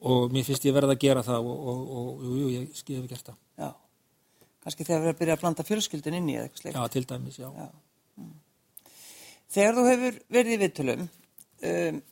og 0.02 0.34
mér 0.34 0.46
finnst 0.46 0.66
ég 0.66 0.74
verða 0.74 0.96
að 0.96 1.02
gera 1.04 1.24
það 1.26 1.48
og, 1.48 1.90
og 1.98 2.22
jú, 2.26 2.46
ég 2.52 2.70
hef 2.72 3.08
gert 3.10 3.28
það. 3.30 3.40
Já, 3.62 3.68
kannski 4.64 4.86
þegar 4.86 5.02
við 5.02 5.08
erum 5.08 5.14
að 5.14 5.20
byrja 5.20 5.36
að 5.36 5.42
blanda 5.44 5.66
fjölskyldin 5.68 6.18
inn 6.18 6.30
í 6.30 6.36
eða 6.36 6.46
eitthvað 6.48 6.62
sleikt. 6.64 6.78
Já, 6.78 6.94
til 6.94 7.04
dæmis, 7.12 7.38
já. 7.38 7.48
já. 7.58 7.68
Mm. 8.20 8.32
Þegar 9.52 9.78
þú 9.78 9.86
hefur 9.90 10.18
verið 10.38 10.56
í 10.56 10.60
viðtölum 10.62 11.04
um, 11.06 12.02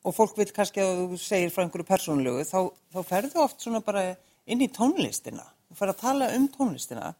og 0.00 0.16
fólk 0.16 0.38
vil 0.40 0.50
kannski 0.56 0.84
að 0.84 1.02
þú 1.12 1.20
segir 1.20 1.54
frá 1.54 1.64
einhverju 1.64 1.88
persónulegu 1.88 2.44
þá, 2.48 2.60
þá 2.94 3.00
ferðu 3.08 3.42
oft 3.44 3.64
svona 3.64 3.82
bara 3.84 4.06
inn 4.50 4.64
í 4.64 4.70
tónlistina 4.72 5.44
og 5.70 5.78
fer 5.78 5.92
að 5.92 6.00
tala 6.00 6.30
um 6.36 6.48
tónlistina. 6.52 7.12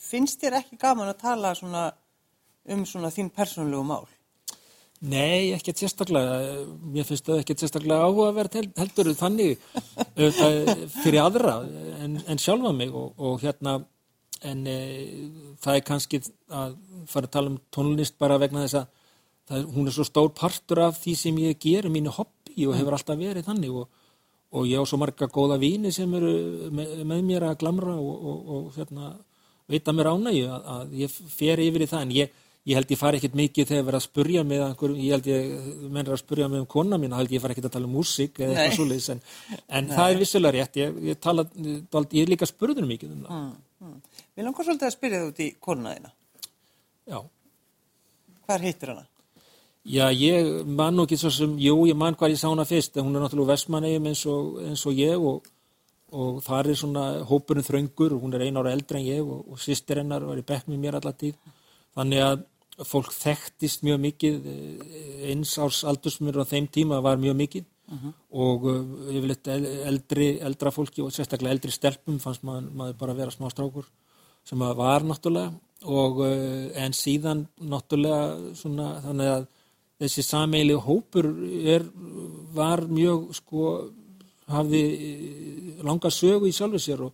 Finnst 0.00 0.40
þér 0.40 0.62
ekki 0.62 0.78
gaman 0.80 1.10
að 1.10 1.20
tala 1.24 1.52
svona 1.58 1.90
um 2.70 2.86
svona 2.88 3.10
þín 3.12 3.30
persónulegu 3.34 3.84
mál? 3.86 4.06
Nei, 5.00 5.52
ekkert 5.56 5.80
sérstaklega. 5.80 6.64
Mér 6.92 7.06
finnst 7.08 7.24
það 7.24 7.38
ekkert 7.40 7.62
sérstaklega 7.62 8.04
áhugaverð 8.04 8.56
heldur 8.76 9.08
þannig 9.16 9.62
fyrir 11.00 11.22
aðra 11.22 11.54
en, 12.04 12.18
en 12.28 12.40
sjálfa 12.40 12.74
mig. 12.76 12.92
Og, 12.92 13.14
og 13.16 13.40
hérna 13.40 13.78
en 14.44 14.66
e, 14.68 14.76
það 15.60 15.78
er 15.78 15.86
kannski 15.88 16.20
að 16.52 16.76
fara 17.08 17.28
að 17.28 17.32
tala 17.36 17.52
um 17.54 17.56
tónlist 17.72 18.18
bara 18.20 18.36
vegna 18.40 18.66
þess 18.66 18.80
að 18.82 18.90
það, 19.48 19.64
hún 19.72 19.88
er 19.88 19.96
svo 19.96 20.06
stór 20.08 20.28
partur 20.36 20.82
af 20.84 21.00
því 21.00 21.16
sem 21.22 21.40
ég 21.46 21.58
ger 21.64 21.88
mínu 21.92 22.12
hobby 22.18 22.68
og 22.68 22.76
hefur 22.76 22.98
alltaf 22.98 23.20
verið 23.20 23.48
þannig. 23.48 23.72
Og, 23.80 23.88
og 24.52 24.68
ég 24.68 24.80
á 24.80 24.84
svo 24.84 25.00
marga 25.00 25.30
góða 25.32 25.56
víni 25.62 25.94
sem 25.96 26.12
eru 26.20 26.34
með, 26.76 26.94
með 27.08 27.24
mér 27.24 27.48
að 27.48 27.58
glamra 27.64 27.96
og, 27.96 28.46
og 28.52 28.70
hérna, 28.76 29.14
veita 29.70 29.96
mér 29.96 30.12
ánægju 30.12 30.52
að, 30.52 30.70
að 30.76 30.94
ég 31.06 31.18
fer 31.40 31.64
yfir 31.70 31.88
í 31.88 31.90
það. 31.90 32.04
En 32.04 32.16
ég 32.20 32.38
ég 32.68 32.76
held 32.76 32.92
ég 32.92 33.00
fari 33.00 33.20
ekkert 33.20 33.36
mikið 33.40 33.70
þegar 33.70 33.86
verið 33.88 33.98
að 34.00 34.04
spurja 34.04 34.44
með 34.44 34.64
einhver, 34.66 34.94
ég 35.00 35.16
held 35.16 35.28
ég 35.30 35.50
mennir 35.88 36.12
að 36.12 36.22
spurja 36.22 36.48
með 36.52 36.62
um 36.62 36.70
kona 36.74 36.98
mín, 37.00 37.16
held 37.16 37.32
ég 37.32 37.42
fari 37.42 37.56
ekkert 37.56 37.70
að 37.70 37.76
tala 37.78 37.88
um 37.88 37.96
músík 37.96 38.40
eða 38.40 38.54
eitthvað 38.54 38.76
svolítið, 38.76 39.10
en, 39.14 39.22
en 39.78 39.92
það 39.94 40.14
er 40.14 40.20
vissulega 40.20 40.56
rétt, 40.58 40.80
ég, 40.82 40.98
ég 41.08 41.20
tala 41.24 41.46
ég 41.56 42.20
er 42.22 42.32
líka 42.34 42.48
spurður 42.48 42.88
mikið 42.90 43.14
um 43.16 43.22
það. 43.24 43.38
Mm, 43.38 43.86
mm. 43.86 44.24
Við 44.36 44.48
langar 44.48 44.68
svolítið 44.68 44.90
að 44.90 44.96
spyrja 44.98 45.22
þú 45.22 45.30
út 45.32 45.44
í 45.46 45.48
konaðina 45.68 46.12
Já. 47.10 47.22
Hvar 48.46 48.64
heitir 48.64 48.92
hana? 48.92 49.06
Já, 49.80 50.10
ég 50.12 50.66
man 50.68 50.94
nú 50.94 51.06
ekki 51.06 51.16
svo 51.18 51.30
sem, 51.32 51.54
jú, 51.58 51.78
ég 51.88 51.96
man 51.96 52.14
hvað 52.18 52.34
ég 52.34 52.42
sá 52.42 52.50
hana 52.50 52.66
fyrst, 52.68 52.98
hún 53.00 53.16
er 53.16 53.24
náttúrulega 53.24 53.54
vestmannegjum 53.54 54.10
eins, 54.10 54.24
eins 54.66 54.84
og 54.86 55.00
ég 55.00 55.24
og, 55.30 55.48
og 56.12 56.42
þar 56.44 56.68
er 56.68 56.76
svona 56.76 57.04
hópurinn 57.26 57.64
þröngur 57.64 58.18
hún 58.20 58.36
er 58.36 58.44
ein 58.44 58.60
ára 58.60 58.74
eldri 58.76 59.00
en 59.00 59.06
ég 59.06 59.24
og, 59.24 59.54
og 59.54 59.62
sýstir 59.62 60.02
hennar 60.02 60.26
var 60.28 60.38
í 60.38 60.44
bekk 60.44 60.68
með 60.68 60.82
mér 60.84 60.98
allar 61.00 61.16
tíð. 61.16 61.38
Þannig 61.96 62.24
að 62.26 62.44
fólk 62.86 63.12
þekktist 63.12 63.82
mjög 63.86 64.00
mikið 64.06 64.46
eh, 64.50 65.30
eins 65.32 65.56
árs 65.60 65.82
aldursmur 65.84 66.38
á 66.40 66.44
þeim 66.48 66.68
tíma 66.72 67.00
var 67.04 67.20
mjög 67.20 67.36
mikið. 67.44 67.64
Og 68.30 68.66
uh, 68.70 68.82
yfirleitt 69.10 69.48
el- 69.50 69.66
eldri, 69.90 70.38
eldra 70.46 70.70
fólki 70.70 71.02
og 71.02 71.10
sérstaklega 71.10 71.50
eldri 71.56 71.72
stelpum 71.74 72.20
fannst 72.22 72.44
maður, 72.46 72.68
maður 72.70 72.98
bara 73.00 73.16
vera 73.18 73.34
smá 73.34 73.48
strákur 73.50 73.88
sem 74.46 74.62
að 74.62 74.76
var 74.78 75.02
náttúrulega. 75.02 75.50
Og 75.90 76.20
uh, 76.22 76.68
en 76.78 76.94
síðan 76.94 77.48
náttúrulega 77.58 78.54
svona 78.54 78.92
þannig 79.02 79.32
að 79.32 79.48
þessi 80.00 80.22
sameili 80.22 80.76
hópur 80.78 81.26
er, 81.66 81.82
var 82.54 82.86
mjög 82.86 83.34
sko 83.36 83.64
hafði 84.50 84.82
eh, 84.94 85.82
langa 85.86 86.10
sögu 86.14 86.48
í 86.48 86.54
sjálfu 86.54 86.80
sér 86.82 87.02
og 87.08 87.12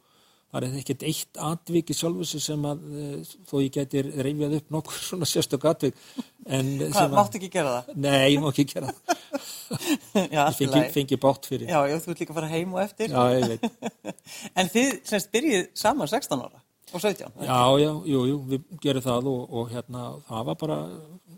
það 0.64 0.75
er 0.76 0.80
ekkert 0.80 1.04
eitt 1.10 1.40
atvik 1.48 1.92
í 1.92 1.96
sjálfu 1.96 2.26
sér 2.28 2.44
sem 2.46 2.66
að 2.70 2.84
eh, 3.02 3.34
þó 3.50 3.54
ég 3.62 3.72
geti 3.76 4.02
reyfjað 4.06 4.56
upp 4.60 4.75
nokkur 4.76 5.00
svona 5.08 5.28
sérstök 5.30 5.66
atvik 5.70 5.98
en 6.46 6.72
Hvað, 6.84 7.16
máttu 7.16 7.40
ekki 7.40 7.50
gera 7.52 7.75
það? 7.78 7.96
nei, 8.06 8.26
ég 8.34 8.42
má 8.42 8.50
ekki 8.52 8.68
gera 8.72 8.92
það 8.92 9.25
Já, 10.36 10.42
ég 10.46 10.58
fengi, 10.60 10.82
fengi 10.94 11.18
bátt 11.20 11.48
fyrir 11.50 11.70
Já, 11.70 11.80
já, 11.90 11.96
þú 12.02 12.12
ert 12.12 12.22
líka 12.22 12.32
að 12.32 12.38
fara 12.38 12.52
heim 12.52 12.76
og 12.76 12.82
eftir. 12.84 13.10
já, 13.10 13.25
ég 13.34 13.48
veit 13.50 13.66
En 14.62 14.70
þið 14.72 14.92
semst 15.10 15.32
byrjuð 15.34 15.66
saman 15.76 16.10
16 16.12 16.46
ára 16.46 16.62
og 16.94 17.00
17. 17.02 17.32
Já, 17.42 17.60
já, 17.82 17.90
jú, 18.06 18.20
jú, 18.30 18.36
við 18.46 18.66
gerum 18.82 19.02
það 19.04 19.28
og, 19.32 19.56
og 19.58 19.72
hérna, 19.75 20.04
það 20.28 20.44
var 20.46 20.58
bara 20.60 20.76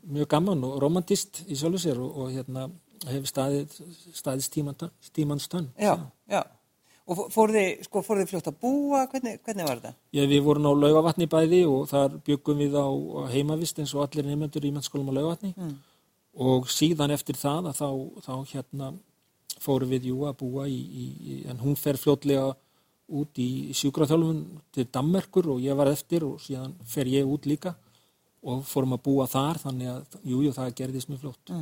mjög 0.08 0.28
gaman 0.34 0.66
og 0.68 0.76
romantist 0.82 1.42
í 1.48 1.56
sjálfu 1.56 1.80
sér 1.82 2.00
og, 2.04 2.18
og 2.20 2.34
hérna, 2.34 2.66
hefur 3.08 3.30
staðið, 3.32 4.50
tímans 5.16 5.48
tönn. 5.48 5.70
Já, 5.80 5.94
já. 6.28 6.42
Og 7.08 7.20
fór 7.32 7.52
þið, 7.54 7.68
sko, 7.86 8.02
fór 8.04 8.18
þið 8.20 8.30
fljótt 8.34 8.48
að 8.50 8.56
búa? 8.60 9.02
Hvernig, 9.08 9.38
hvernig 9.46 9.64
var 9.64 9.78
þetta? 9.80 9.94
Já, 10.12 10.22
við 10.28 10.42
vorum 10.44 10.66
á 10.68 10.72
laugavatni 10.76 11.28
bæði 11.32 11.62
og 11.64 11.86
þar 11.88 12.18
byggum 12.26 12.60
við 12.60 12.76
á 12.76 12.86
heimavist 13.32 13.80
eins 13.80 13.94
og 13.96 14.04
allir 14.04 14.28
nefnendur 14.28 14.66
í 14.68 14.72
mennskólum 14.74 15.08
á 15.08 15.16
laugavatni 15.16 15.54
og 16.38 16.68
síðan 16.70 17.14
eftir 17.16 17.38
það 17.40 17.70
að 17.70 17.80
þá, 17.80 17.88
þá 18.26 18.34
hérna 18.52 18.90
fórum 19.58 19.90
við 19.90 20.10
jú 20.12 20.26
að 20.28 20.36
búa 20.42 20.68
í, 20.68 20.76
í, 20.76 21.36
en 21.48 21.60
hún 21.64 21.78
fer 21.80 21.96
fljótlega 21.98 22.52
út 23.08 23.40
í 23.40 23.72
sjúkraþjálfun 23.72 24.42
til 24.76 24.86
Dammerkur 24.92 25.48
og 25.54 25.64
ég 25.64 25.76
var 25.78 25.88
eftir 25.90 26.26
og 26.28 26.42
síðan 26.44 26.76
fer 26.84 27.08
ég 27.08 27.26
út 27.26 27.48
líka 27.48 27.72
og 28.44 28.62
fórum 28.68 28.94
að 28.98 29.04
búa 29.08 29.26
þar 29.30 29.58
þannig 29.64 29.90
að 29.94 30.18
jú, 30.22 30.42
jú, 30.44 30.52
það 30.54 30.74
gerðist 30.78 31.10
mjög 31.10 31.24
fljótt. 31.24 31.54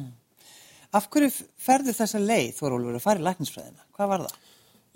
Af 0.96 1.08
hverju 1.12 1.30
ferðu 1.60 1.94
þessa 1.96 2.20
leið, 2.22 2.50
Þorólfur, 2.58 2.98
að 2.98 3.04
fara 3.04 3.22
í 3.22 3.26
læknisfræðina? 3.26 3.86
Hvað 3.96 4.10
var 4.12 4.26
það? 4.26 4.36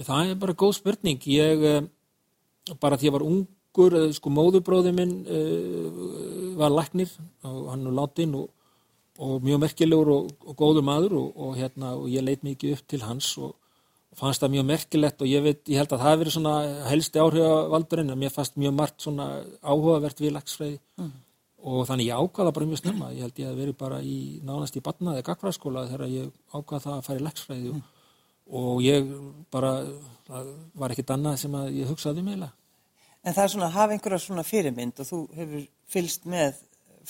Það 0.00 0.30
er 0.33 0.38
bara 0.40 0.57
góð 0.57 0.76
spurning. 0.78 1.21
Ég, 1.28 1.64
eh, 1.64 2.75
bara 2.80 2.97
því 2.97 3.09
ég 3.09 3.12
var 3.12 3.26
ungur, 3.26 3.97
eh, 3.99 4.12
sko 4.16 4.30
móðubróði 4.30 4.92
minn 4.95 5.26
uh, 5.26 6.57
var 6.57 6.71
læknir 6.71 7.11
og 7.45 7.71
hann 7.71 7.87
er 7.87 7.92
látin 7.92 8.35
og, 8.35 8.50
og 9.19 9.42
mjög 9.42 9.61
merkilegur 9.61 10.11
og, 10.14 10.30
og 10.47 10.57
góður 10.57 10.85
maður 10.85 11.16
og, 11.21 11.28
og, 11.37 11.57
hérna, 11.57 11.95
og 11.97 12.09
ég 12.09 12.25
leit 12.25 12.42
mikið 12.42 12.76
upp 12.76 12.87
til 12.88 13.02
hans 13.02 13.37
og 13.38 13.54
fannst 14.16 14.42
það 14.42 14.54
mjög 14.57 14.66
merkilegt 14.73 15.23
og 15.23 15.30
ég, 15.30 15.42
veit, 15.45 15.62
ég 15.69 15.78
held 15.78 15.92
að 15.92 15.99
það 16.00 16.09
hafi 16.09 16.21
verið 16.25 16.37
svona 16.37 16.54
helsti 16.90 17.23
áhrifavaldurinn 17.23 18.11
en 18.11 18.21
mér 18.21 18.35
fannst 18.35 18.59
mjög 18.59 18.75
margt 18.76 19.04
svona 19.04 19.28
áhugavert 19.62 20.21
við 20.21 20.35
lagsfræði 20.35 20.80
og 21.61 21.87
þannig 21.87 22.09
ég 22.09 22.21
ákvaða 22.21 22.52
bara 22.57 22.66
mjög 22.66 22.80
snemma. 22.80 23.12
Ég 23.12 23.26
held 23.26 23.40
ég 23.40 23.49
að 23.50 23.59
verið 23.61 23.78
bara 23.80 24.00
í 24.02 24.19
nánast 24.45 24.76
í 24.80 24.85
barnaði 24.85 25.25
gagfræðskóla 25.26 25.87
þegar 25.92 26.12
ég 26.12 26.30
ákvaða 26.52 26.85
það 26.87 26.95
að 26.97 27.07
fara 27.07 27.21
í 27.21 27.25
lagsfræði 27.26 27.73
og 27.75 27.83
og 28.50 28.80
ég 28.85 29.11
bara, 29.52 29.75
var 30.78 30.95
ekkit 30.95 31.12
annað 31.14 31.38
sem 31.45 31.54
að 31.59 31.71
ég 31.80 31.90
hugsaði 31.90 32.23
um 32.23 32.30
eiginlega. 32.33 32.57
En 33.21 33.37
það 33.37 33.45
er 33.45 33.52
svona 33.52 33.69
að 33.69 33.76
hafa 33.76 33.95
einhverja 33.97 34.23
svona 34.25 34.45
fyrirmynd 34.49 35.00
og 35.02 35.09
þú 35.11 35.19
hefur 35.37 35.64
fylst 35.92 36.26
með 36.30 36.61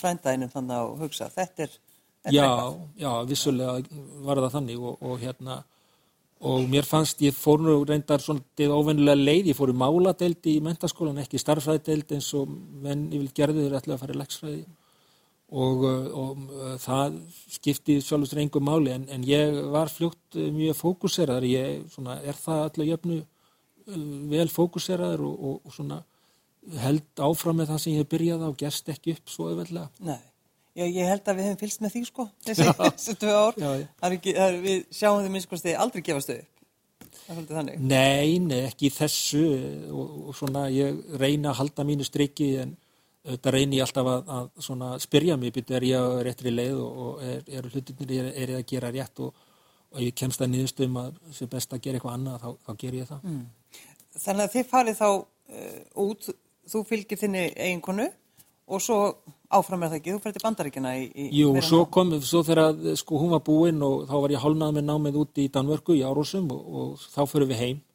frændaðinum 0.00 0.50
þannig 0.52 0.76
að 0.76 0.94
hugsa, 1.04 1.28
þetta 1.34 1.66
er, 1.66 1.76
þetta 2.24 2.34
Já, 2.34 2.46
eitthvað. 2.46 2.80
já, 3.02 3.10
vissulega 3.30 4.00
var 4.26 4.40
það 4.44 4.56
þannig 4.56 4.88
og, 4.90 5.04
og 5.06 5.22
hérna, 5.22 5.58
og 6.50 6.66
mér 6.72 6.88
fannst, 6.88 7.22
ég 7.22 7.36
fór 7.36 7.62
nú 7.62 7.76
reyndar 7.86 8.24
svona 8.24 8.72
óvennilega 8.74 9.20
leið, 9.20 9.50
ég 9.52 9.58
fór 9.58 9.70
í 9.74 9.76
máladeild 9.76 10.50
í 10.50 10.56
mentaskólan, 10.64 11.20
ekki 11.22 11.40
starffræðideild 11.42 12.16
eins 12.16 12.30
og 12.38 12.50
menn 12.82 13.06
ég 13.12 13.26
vil 13.26 13.34
gerði 13.36 13.66
þeir 13.66 13.78
ætla 13.80 13.96
að 13.96 14.04
fara 14.04 14.16
í 14.16 14.20
legsfræði 14.22 14.62
og, 15.50 15.82
uh, 15.82 16.06
og 16.14 16.44
uh, 16.54 16.74
það 16.78 17.18
skipti 17.50 17.98
sjálfstur 18.04 18.40
engum 18.42 18.68
máli 18.68 18.94
en, 18.94 19.08
en 19.10 19.26
ég 19.26 19.56
var 19.72 19.90
fljótt 19.90 20.38
uh, 20.38 20.46
mjög 20.54 20.78
fókuseraður, 20.78 21.48
ég 21.50 21.84
svona, 21.90 22.20
er 22.22 22.38
það 22.38 22.64
allir 22.68 22.90
jöfnu 22.92 23.20
vel 24.30 24.46
fókuseraður 24.52 25.24
og, 25.26 25.46
og, 25.48 25.56
og 25.66 25.74
svona 25.74 26.00
held 26.78 27.22
áfram 27.24 27.58
með 27.58 27.72
það 27.72 27.80
sem 27.82 27.94
ég 27.94 28.04
hef 28.04 28.10
byrjað 28.12 28.44
á 28.46 28.48
og 28.50 28.58
gerst 28.60 28.90
ekki 28.92 29.16
upp 29.16 29.32
svo 29.32 29.48
öðvöldlega. 29.50 29.88
Nei, 30.06 30.20
já, 30.76 30.84
ég 30.84 31.08
held 31.08 31.26
að 31.26 31.40
við 31.40 31.48
hefum 31.48 31.60
fylst 31.64 31.82
með 31.82 31.94
því 31.96 32.02
sko, 32.10 32.26
þessi, 32.46 32.68
þessi 32.78 33.16
tvö 33.24 33.34
ár. 33.34 33.58
Já, 33.58 33.70
já. 33.80 33.86
Er 34.06 34.16
ekki, 34.18 34.34
er, 34.46 34.58
við 34.62 34.82
sjáum 34.94 35.22
þið 35.24 35.34
minnskosti 35.34 35.74
aldrei 35.74 36.04
gefast 36.06 36.34
þannig. 37.30 37.80
Nei, 37.82 38.38
nei, 38.42 38.60
ekki 38.68 38.90
þessu 38.94 39.44
og, 39.90 40.14
og 40.30 40.38
svona 40.38 40.66
ég 40.74 41.00
reyna 41.18 41.52
að 41.52 41.60
halda 41.62 41.86
mínu 41.86 42.06
striki 42.06 42.52
en 42.62 42.76
auðvitað 43.26 43.54
reyni 43.54 43.78
ég 43.78 43.84
alltaf 43.84 44.08
að, 44.08 44.30
að 44.36 44.46
svona 44.64 44.90
spyrja 45.02 45.36
mig, 45.40 45.52
byrju 45.54 45.76
er 45.76 45.86
ég 45.90 46.00
á 46.00 46.08
réttri 46.24 46.52
leið 46.54 46.78
og, 46.80 47.00
og 47.04 47.24
er, 47.26 47.42
er 47.58 47.68
hlutinir, 47.68 48.12
er, 48.16 48.30
er 48.32 48.54
ég 48.54 48.62
að 48.62 48.68
gera 48.70 48.92
rétt 48.94 49.20
og, 49.24 49.42
og 49.90 50.04
ég 50.04 50.16
kemst 50.16 50.40
að 50.40 50.54
niðurstum 50.54 50.96
að 51.00 51.18
sem 51.36 51.50
best 51.50 51.74
að 51.76 51.82
gera 51.84 52.00
eitthvað 52.00 52.16
annað, 52.16 52.46
þá, 52.46 52.48
þá 52.66 52.84
ger 52.84 52.96
ég 53.00 53.10
það. 53.10 53.34
Þannig 54.20 54.46
að 54.46 54.54
þið 54.54 54.70
farið 54.70 54.98
þá 55.02 55.08
uh, 55.10 55.76
út, 56.06 56.30
þú 56.72 56.82
fylgir 56.88 57.20
þinni 57.20 57.44
eiginkonu 57.56 58.08
og 58.70 58.82
svo 58.84 58.98
áfram 59.50 59.82
er 59.82 59.92
það 59.92 59.98
ekki, 59.98 60.14
þú 60.14 60.22
fyrir 60.24 60.36
til 60.36 60.44
bandaríkina 60.46 60.96
í, 60.96 61.06
í 61.10 61.28
Jú, 61.40 61.52
meira 61.56 61.66
svo 61.66 61.84
kom, 61.92 62.12
svo 62.22 62.42
þegar 62.46 62.70
að, 62.70 62.90
sko 63.00 63.20
hún 63.20 63.32
var 63.34 63.44
búin 63.46 63.82
og 63.82 64.04
þá 64.08 64.16
var 64.16 64.34
ég 64.36 64.44
hálnað 64.44 64.76
með 64.78 64.86
námið 64.86 65.22
út 65.24 65.40
í 65.42 65.46
Danvörku 65.52 65.96
í 65.98 66.04
Árósum 66.06 66.50
og, 66.54 66.60
og 66.80 67.06
þá 67.10 67.22
fyrir 67.26 67.50
við 67.50 67.64
heim. 67.64 67.80
og 67.80 67.89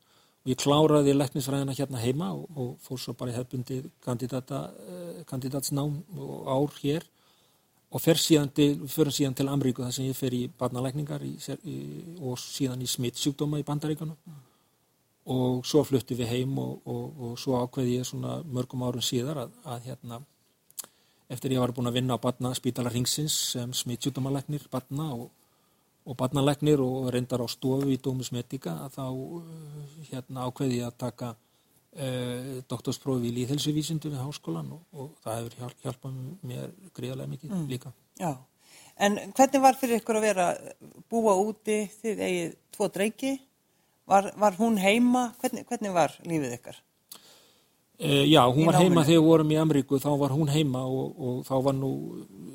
ég 0.45 0.57
kláraði 0.61 1.15
læknisfræðina 1.15 1.73
hérna 1.77 2.01
heima 2.03 2.31
og, 2.35 2.45
og 2.53 2.71
fór 2.85 3.01
svo 3.01 3.15
bara 3.17 3.33
í 3.33 3.35
hefbundi 3.35 3.81
kandidata, 4.05 4.61
eh, 4.85 5.21
kandidatsnám 5.29 5.95
og 6.21 6.49
ár 6.49 6.75
hér 6.81 7.05
og 7.95 8.01
fer 8.03 8.19
síðan 8.19 8.51
fyrir 8.53 9.13
síðan 9.15 9.37
til 9.37 9.47
Amríku 9.49 9.85
þar 9.85 9.95
sem 9.95 10.09
ég 10.09 10.17
fer 10.17 10.35
í 10.35 10.45
barnalækningar 10.59 11.23
í, 11.25 11.33
í, 11.63 11.77
og 12.21 12.37
síðan 12.41 12.83
í 12.83 12.89
smittsjúkdóma 12.89 13.61
í 13.61 13.65
bandaríkunum 13.67 14.17
og 15.33 15.65
svo 15.65 15.81
fluttum 15.87 16.19
við 16.19 16.29
heim 16.29 16.57
og, 16.61 16.81
og, 16.85 17.05
og 17.25 17.37
svo 17.41 17.57
ákveði 17.63 17.99
ég 17.99 18.09
svona 18.09 18.37
mörgum 18.45 18.83
árum 18.85 19.05
síðar 19.05 19.45
að, 19.45 19.55
að 19.65 19.87
hérna 19.89 20.21
eftir 21.33 21.55
ég 21.55 21.63
var 21.63 21.73
búin 21.73 21.89
að 21.89 21.97
vinna 21.97 22.19
á 22.19 22.21
barna 22.21 22.53
spítala 22.57 22.91
ringsins 22.93 23.33
sem 23.55 23.73
smittsjúkdómalæknir 23.73 24.67
barna 24.69 25.09
og, 25.15 25.31
og 26.05 26.17
barnalæknir 26.17 26.81
og 26.81 27.09
reyndar 27.13 27.41
á 27.41 27.47
stofu 27.49 27.89
í 27.89 27.97
Dómus 27.97 28.31
Medica 28.33 28.75
að 28.85 28.97
þá 28.99 29.05
uh, 29.09 29.45
hérna 30.11 30.45
ákveði 30.45 30.79
ég 30.79 30.89
að 30.89 30.99
taka 31.01 31.31
uh, 31.33 32.51
doktorsprófi 32.69 33.31
í 33.31 33.35
líðhelsuvísindu 33.39 34.11
við 34.13 34.21
háskólan 34.21 34.69
og, 34.75 34.83
og 34.93 35.15
það 35.23 35.39
hefur 35.39 35.57
hjálp, 35.61 35.79
hjálpað 35.85 36.19
mér 36.45 36.75
gríðarlega 36.97 37.33
mikið 37.33 37.57
líka. 37.71 37.93
Já, 38.21 38.31
en 39.01 39.17
hvernig 39.33 39.65
var 39.65 39.81
fyrir 39.81 40.01
ykkur 40.03 40.21
að 40.21 40.27
vera 40.29 40.47
búa 41.09 41.35
úti, 41.41 41.81
þið 42.03 42.23
eigið 42.29 42.55
tvo 42.77 42.91
dreiki, 42.93 43.35
var, 44.05 44.29
var 44.37 44.61
hún 44.61 44.77
heima, 44.77 45.31
hvernig, 45.41 45.65
hvernig 45.65 45.95
var 45.95 46.13
lífið 46.21 46.57
ykkar? 46.59 46.81
Uh, 47.95 48.25
já, 48.27 48.43
hún 48.45 48.67
var 48.67 48.77
heima 48.83 49.07
þegar 49.07 49.23
við 49.23 49.29
vorum 49.31 49.51
í 49.55 49.57
Ameríku, 49.57 49.97
þá 50.03 50.09
var 50.21 50.37
hún 50.37 50.49
heima 50.53 50.85
og, 50.85 51.13
og 51.17 51.43
þá 51.47 51.55
var 51.65 51.77
nú 51.81 51.91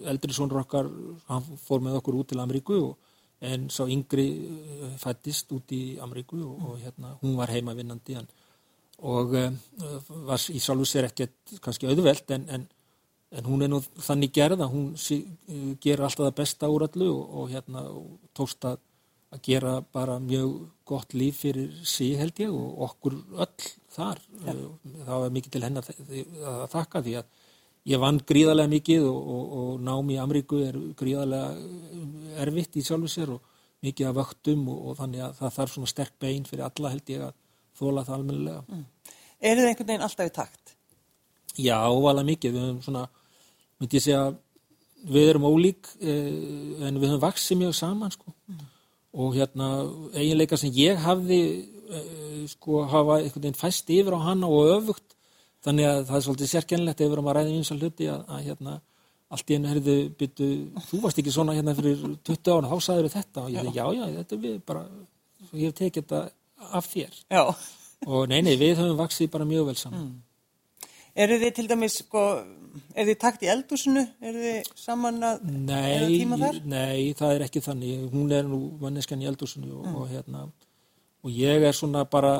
eldri 0.07 0.37
sonur 0.37 0.63
okkar, 0.63 0.87
hann 1.27 1.55
fór 1.67 1.83
með 1.83 1.99
okkur 1.99 2.23
út 2.23 2.31
til 2.31 2.43
Ameríku 2.45 2.77
og, 2.93 2.99
en 3.41 3.69
sá 3.73 3.87
yngri 3.89 4.27
uh, 4.47 4.91
fættist 5.01 5.53
út 5.57 5.73
í 5.73 5.99
Ameríku 6.03 6.41
og, 6.45 6.67
og 6.69 6.83
hérna, 6.83 7.15
hún 7.23 7.39
var 7.39 7.53
heima 7.55 7.77
vinnandi 7.79 8.19
en, 8.21 8.29
og 9.01 9.33
uh, 9.39 9.49
var 10.29 10.45
í 10.53 10.61
sjálfu 10.61 10.89
sér 10.89 11.09
ekkert 11.09 11.57
kannski 11.65 11.89
auðvelt 11.89 12.37
en, 12.37 12.47
en, 12.53 12.69
en 13.31 13.49
hún 13.49 13.65
er 13.65 13.73
nú 13.73 13.81
þannig 13.81 14.35
gerð 14.37 14.67
að 14.67 14.75
hún 14.75 14.93
sí, 15.01 15.23
uh, 15.49 15.73
gerir 15.81 16.05
alltaf 16.05 16.29
það 16.29 16.39
besta 16.43 16.71
úr 16.73 16.87
öllu 16.91 17.11
og, 17.15 17.27
og 17.41 17.51
hérna 17.55 17.87
og 17.89 18.15
tókst 18.37 18.69
að 18.69 18.81
að 19.31 19.43
gera 19.47 19.77
bara 19.95 20.19
mjög 20.19 20.55
gott 20.89 21.15
líf 21.15 21.45
fyrir 21.45 21.71
sig 21.87 22.17
held 22.19 22.41
ég 22.43 22.51
og 22.51 22.81
okkur 22.89 23.19
öll 23.39 23.69
þar. 23.95 24.19
Það 24.43 25.21
var 25.23 25.35
mikið 25.37 25.53
til 25.55 25.63
hennar 25.63 25.91
að 25.91 26.65
þakka 26.73 27.03
því 27.07 27.15
að 27.21 27.29
ég 27.89 28.01
vann 28.01 28.21
gríðarlega 28.27 28.71
mikið 28.75 29.07
og, 29.09 29.21
og, 29.35 29.55
og 29.61 29.85
nám 29.87 30.11
í 30.13 30.19
Amríku 30.21 30.61
er 30.65 30.77
gríðarlega 30.99 32.43
erfitt 32.45 32.77
í 32.77 32.85
sjálfu 32.85 33.09
sér 33.11 33.33
og 33.37 33.47
mikið 33.85 34.11
af 34.11 34.19
vöktum 34.19 34.67
og, 34.69 34.83
og 34.91 34.99
þannig 34.99 35.25
að 35.25 35.39
það 35.39 35.55
þarf 35.57 35.75
svona 35.75 35.93
sterk 35.93 36.19
bein 36.21 36.45
fyrir 36.49 36.67
alla 36.67 36.93
held 36.93 37.13
ég 37.15 37.25
að 37.29 37.33
þóla 37.81 38.05
það 38.05 38.19
almennilega. 38.19 38.65
Mm. 38.69 39.17
Eru 39.41 39.63
þið 39.63 39.71
einhvern 39.71 39.91
veginn 39.91 40.07
alltaf 40.07 40.29
í 40.29 40.35
takt? 40.37 40.75
Já, 41.57 41.77
óvalega 41.89 42.29
mikið. 42.29 42.57
Við 42.57 42.67
höfum 42.67 42.83
svona, 42.85 43.07
myndi 43.81 43.99
ég 43.99 44.05
segja, 44.05 44.25
við 45.11 45.31
erum 45.33 45.49
ólík 45.49 45.89
eh, 46.01 46.85
en 46.87 47.01
við 47.01 47.09
höfum 47.09 47.25
vaksið 47.25 47.63
mjög 47.63 47.79
saman 47.79 48.13
sko. 48.15 48.35
Og 49.21 49.35
hérna, 49.35 49.71
eiginleika 50.13 50.59
sem 50.61 50.75
ég 50.77 51.01
hafði 51.01 51.41
eh, 51.89 52.45
sko 52.53 52.85
hafa 52.91 53.23
einhvern 53.23 53.47
veginn 53.47 53.59
fæst 53.59 53.91
yfir 53.91 54.17
á 54.21 54.21
hana 54.29 54.51
og 54.51 54.75
öfugt 54.77 55.17
þannig 55.67 55.89
að 55.91 56.01
það 56.09 56.17
er 56.19 56.25
svolítið 56.27 56.51
sérkennilegt 56.55 57.01
ef 57.01 57.07
við 57.11 57.17
erum 57.17 57.29
að 57.31 57.37
ræða 57.39 57.57
eins 57.59 57.71
og 57.75 57.81
hluti 57.83 58.09
að, 58.13 58.23
að 58.29 58.47
hérna 58.49 58.77
allt 59.31 59.51
í 59.53 59.57
einu 59.59 59.69
herðu 59.71 59.97
byttu, 60.19 60.47
þú 60.89 61.01
varst 61.05 61.21
ekki 61.23 61.33
svona 61.35 61.55
hérna 61.55 61.75
fyrir 61.79 62.01
20 62.27 62.55
ára, 62.57 62.71
þá 62.73 62.87
sagður 62.87 63.13
þetta 63.13 63.45
og 63.45 63.53
ég 63.55 63.69
þið, 63.69 63.77
já, 63.77 63.85
já, 63.95 64.07
þetta 64.17 64.35
er 64.37 64.41
við 64.47 64.57
bara 64.67 64.83
ég 65.53 65.69
hef 65.69 65.77
tekið 65.79 66.03
þetta 66.03 66.23
af 66.81 66.89
þér 66.91 67.21
Já. 67.31 67.43
og 68.07 68.25
nei, 68.33 68.41
nei, 68.43 68.57
við 68.61 68.75
höfum 68.81 68.99
vaksið 68.99 69.31
bara 69.37 69.47
mjög 69.49 69.71
vel 69.71 69.79
saman 69.79 70.03
Mm. 70.11 70.19
Eru 71.21 71.37
þið 71.43 71.55
til 71.57 71.67
dæmis, 71.67 71.95
sko, 72.05 72.21
eru 72.95 73.11
þið 73.11 73.17
takt 73.19 73.41
í 73.43 73.49
eldúsinu? 73.51 74.05
Eru 74.23 74.43
þið 74.45 74.69
saman 74.79 75.17
að, 75.27 75.41
er 75.43 75.57
Nei, 75.67 76.21
tíma 76.21 76.37
þar? 76.39 76.61
nei, 76.71 77.15
það 77.19 77.33
er 77.35 77.45
ekki 77.49 77.63
þannig. 77.65 78.05
Hún 78.13 78.31
er 78.37 78.47
nú 78.47 78.61
manneskan 78.79 79.25
í 79.25 79.27
eldhúsinu 79.27 79.73
og, 79.81 79.89
og 79.91 80.05
hérna 80.13 80.45
og 80.47 81.35
ég 81.35 81.67
er 81.67 81.75
svona 81.77 82.05
bara 82.09 82.37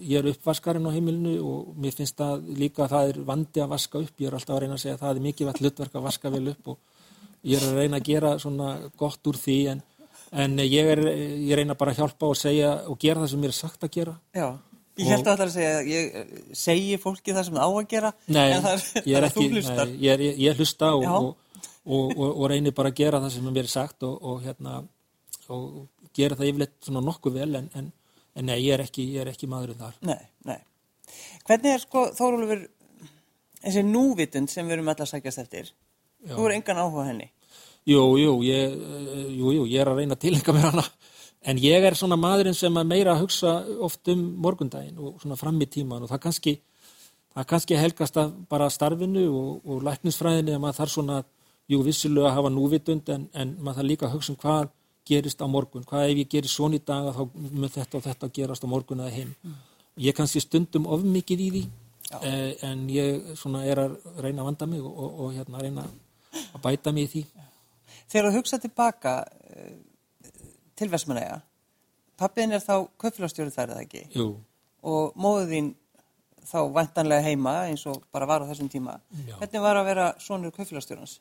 ég 0.00 0.18
er 0.18 0.30
uppvaskarinn 0.32 0.86
á 0.88 0.94
heimilinu 0.94 1.34
og 1.44 1.78
mér 1.80 1.96
finnst 1.96 2.18
það 2.18 2.50
líka 2.58 2.84
að 2.84 2.94
það 2.94 3.08
er 3.12 3.22
vandi 3.30 3.62
að 3.62 3.72
vaska 3.74 4.02
upp 4.02 4.20
ég 4.20 4.28
er 4.28 4.36
alltaf 4.38 4.56
að 4.56 4.62
reyna 4.64 4.78
að 4.78 4.84
segja 4.84 4.98
að 4.98 5.02
það 5.04 5.14
er 5.14 5.24
mikið 5.28 5.50
vall 5.50 5.62
hlutverk 5.62 5.96
að 5.98 6.06
vaska 6.08 6.32
vel 6.34 6.44
upp 6.52 6.70
og 6.74 6.78
ég 7.44 7.58
er 7.58 7.66
að 7.68 7.80
reyna 7.82 8.00
að 8.00 8.08
gera 8.10 8.36
svona 8.42 8.68
gott 9.00 9.30
úr 9.30 9.40
því 9.40 9.58
en, 9.72 9.82
en 10.44 10.60
ég 10.64 10.92
er 10.94 11.02
ég 11.08 11.56
reyna 11.60 11.78
bara 11.78 11.94
að 11.94 12.02
hjálpa 12.02 12.30
og 12.30 12.38
segja 12.40 12.76
og 12.90 13.00
gera 13.00 13.24
það 13.24 13.34
sem 13.34 13.44
mér 13.44 13.54
er 13.54 13.60
sagt 13.60 13.86
að 13.86 13.94
gera 13.98 14.16
Já. 14.34 14.48
Ég 14.94 15.10
held 15.10 15.26
að 15.26 15.40
það 15.40 15.48
að 15.48 15.54
segja 15.56 15.70
að 15.76 15.88
ég 15.90 16.12
eh, 16.20 16.34
segi 16.54 16.98
fólki 17.02 17.34
það 17.34 17.46
sem 17.48 17.56
það 17.58 17.64
á 17.66 17.70
að 17.74 17.86
gera. 17.90 18.10
Nei, 18.30 18.44
það 18.62 18.84
ég 19.00 19.16
er 19.18 19.24
ekki, 19.28 19.46
nei, 19.50 19.86
ég, 20.04 20.12
er, 20.12 20.22
ég, 20.22 20.36
ég 20.44 20.60
hlusta 20.60 20.90
og, 20.94 21.06
og, 21.10 21.64
og, 21.82 22.28
og, 22.28 22.44
reynir 22.52 22.76
bara 22.76 22.92
að 22.92 23.00
gera 23.00 23.20
það 23.24 23.34
sem 23.34 23.48
mér 23.48 23.66
er 23.66 23.72
sagt 23.72 24.06
og, 24.06 24.14
og 24.22 24.44
hérna 24.44 24.76
og 25.50 25.64
gera 26.14 26.38
það 26.38 26.50
yfirleitt 26.52 26.76
svona 26.86 27.02
nokkuð 27.08 27.40
vel 27.40 27.58
en, 27.58 27.66
en, 27.74 27.90
en 28.34 28.48
nei, 28.50 28.58
ég 28.64 28.76
er 28.76 28.84
ekki, 28.84 29.06
ég 29.14 29.24
er 29.24 29.32
ekki 29.32 29.48
maðurinn 29.50 29.80
þar. 29.80 29.96
Nei, 30.06 30.20
nei. 30.48 30.58
Hvernig 31.46 31.74
er 31.74 31.82
sko, 31.82 32.06
Þórólfur, 32.16 32.66
þessi 33.60 33.86
núvitund 33.86 34.52
sem 34.52 34.66
við 34.66 34.78
erum 34.78 34.92
alltaf 34.92 35.08
að 35.08 35.16
sækjast 35.16 35.42
eftir? 35.44 35.72
Já. 36.24 36.34
Þú 36.34 36.46
er 36.48 36.56
engan 36.58 36.80
áhuga 36.80 37.08
henni. 37.10 37.30
Jú, 37.84 38.04
jú, 38.16 38.38
ég, 38.46 38.72
eh, 38.72 39.26
jú, 39.36 39.52
jú, 39.52 39.66
ég 39.68 39.82
er 39.82 39.90
að 39.92 40.00
reyna 40.00 40.16
að 40.16 40.24
tilenga 40.24 40.56
mér 40.56 40.70
hana 40.70 40.86
en 41.44 41.58
ég 41.60 41.84
er 41.84 41.96
svona 41.98 42.16
maðurinn 42.16 42.56
sem 42.56 42.72
að 42.72 42.86
meira 42.88 43.12
að 43.12 43.26
hugsa 43.26 43.58
oft 43.84 44.08
um 44.08 44.22
morgundaginn 44.40 44.96
og 44.98 45.20
svona 45.20 45.36
fram 45.36 45.60
í 45.60 45.68
tíman 45.68 46.06
og 46.06 46.08
það 46.08 46.22
kannski 46.26 46.54
það 47.34 47.48
kannski 47.50 47.76
helgast 47.76 48.16
að 48.20 48.32
bara 48.48 48.70
starfinu 48.72 49.24
og, 49.28 49.50
og 49.66 49.82
læknisfræðinni 49.88 50.54
að 50.54 50.62
maður 50.62 50.78
þarf 50.80 50.94
svona 50.94 51.18
jú, 51.68 51.82
vissilega 51.84 52.30
að 52.30 52.36
hafa 52.38 52.54
núvitund 52.54 53.12
en, 53.12 53.28
en 53.34 53.56
maður 53.60 53.80
þarf 53.80 53.90
líka 53.90 54.08
að 54.08 54.16
hugsa 54.16 54.32
um 54.32 54.40
hvað 54.40 54.72
gerist 55.06 55.42
á 55.44 55.46
morgun, 55.50 55.84
hvað 55.84 56.10
ef 56.10 56.20
ég 56.22 56.30
gerir 56.32 56.50
svona 56.50 56.78
í 56.78 56.82
dag 56.84 57.08
að 57.10 57.18
þá 57.18 57.38
mun 57.54 57.72
þetta 57.72 57.98
og 57.98 58.04
þetta 58.06 58.30
gerast 58.38 58.64
á 58.64 58.68
morgun 58.72 59.02
eða 59.04 59.14
hinn. 59.14 59.34
Ég 60.00 60.16
kannski 60.16 60.42
stundum 60.42 60.88
of 60.90 61.04
mikið 61.06 61.42
í 61.44 61.48
því 61.54 61.64
eh, 62.22 62.52
en 62.66 62.86
ég 62.90 63.34
svona 63.38 63.64
er 63.68 63.82
að 63.84 63.98
reyna 64.18 64.42
að 64.42 64.50
vanda 64.50 64.70
mig 64.70 64.82
og, 64.82 64.94
og, 64.94 65.20
og 65.26 65.36
hérna 65.36 65.62
reyna 65.62 65.86
að 66.54 66.62
bæta 66.64 66.92
mig 66.94 67.08
í 67.08 67.12
því. 67.12 67.24
Þegar 68.10 68.30
þú 68.30 68.38
hugsa 68.38 68.60
tilbaka 68.62 69.14
uh, 69.24 69.76
til 70.78 70.90
Vestmanæja, 70.92 71.38
pappiðin 72.20 72.56
er 72.56 72.64
þá 72.64 72.74
kaupfélagstjóri 73.00 73.54
þar 73.54 73.74
eða 73.74 73.86
ekki 73.86 74.04
Jú. 74.14 74.28
og 74.86 75.16
móðu 75.18 75.48
þín 75.50 75.72
þá 76.44 76.58
væntanlega 76.74 77.24
heima 77.24 77.54
eins 77.70 77.86
og 77.88 78.02
bara 78.12 78.28
var 78.28 78.44
á 78.44 78.48
þessum 78.50 78.68
tíma. 78.72 78.98
Já. 79.24 79.38
Hvernig 79.40 79.64
var 79.64 79.80
að 79.80 79.88
vera 79.88 80.10
sonur 80.20 80.52
kaupfélagstjórans? 80.54 81.18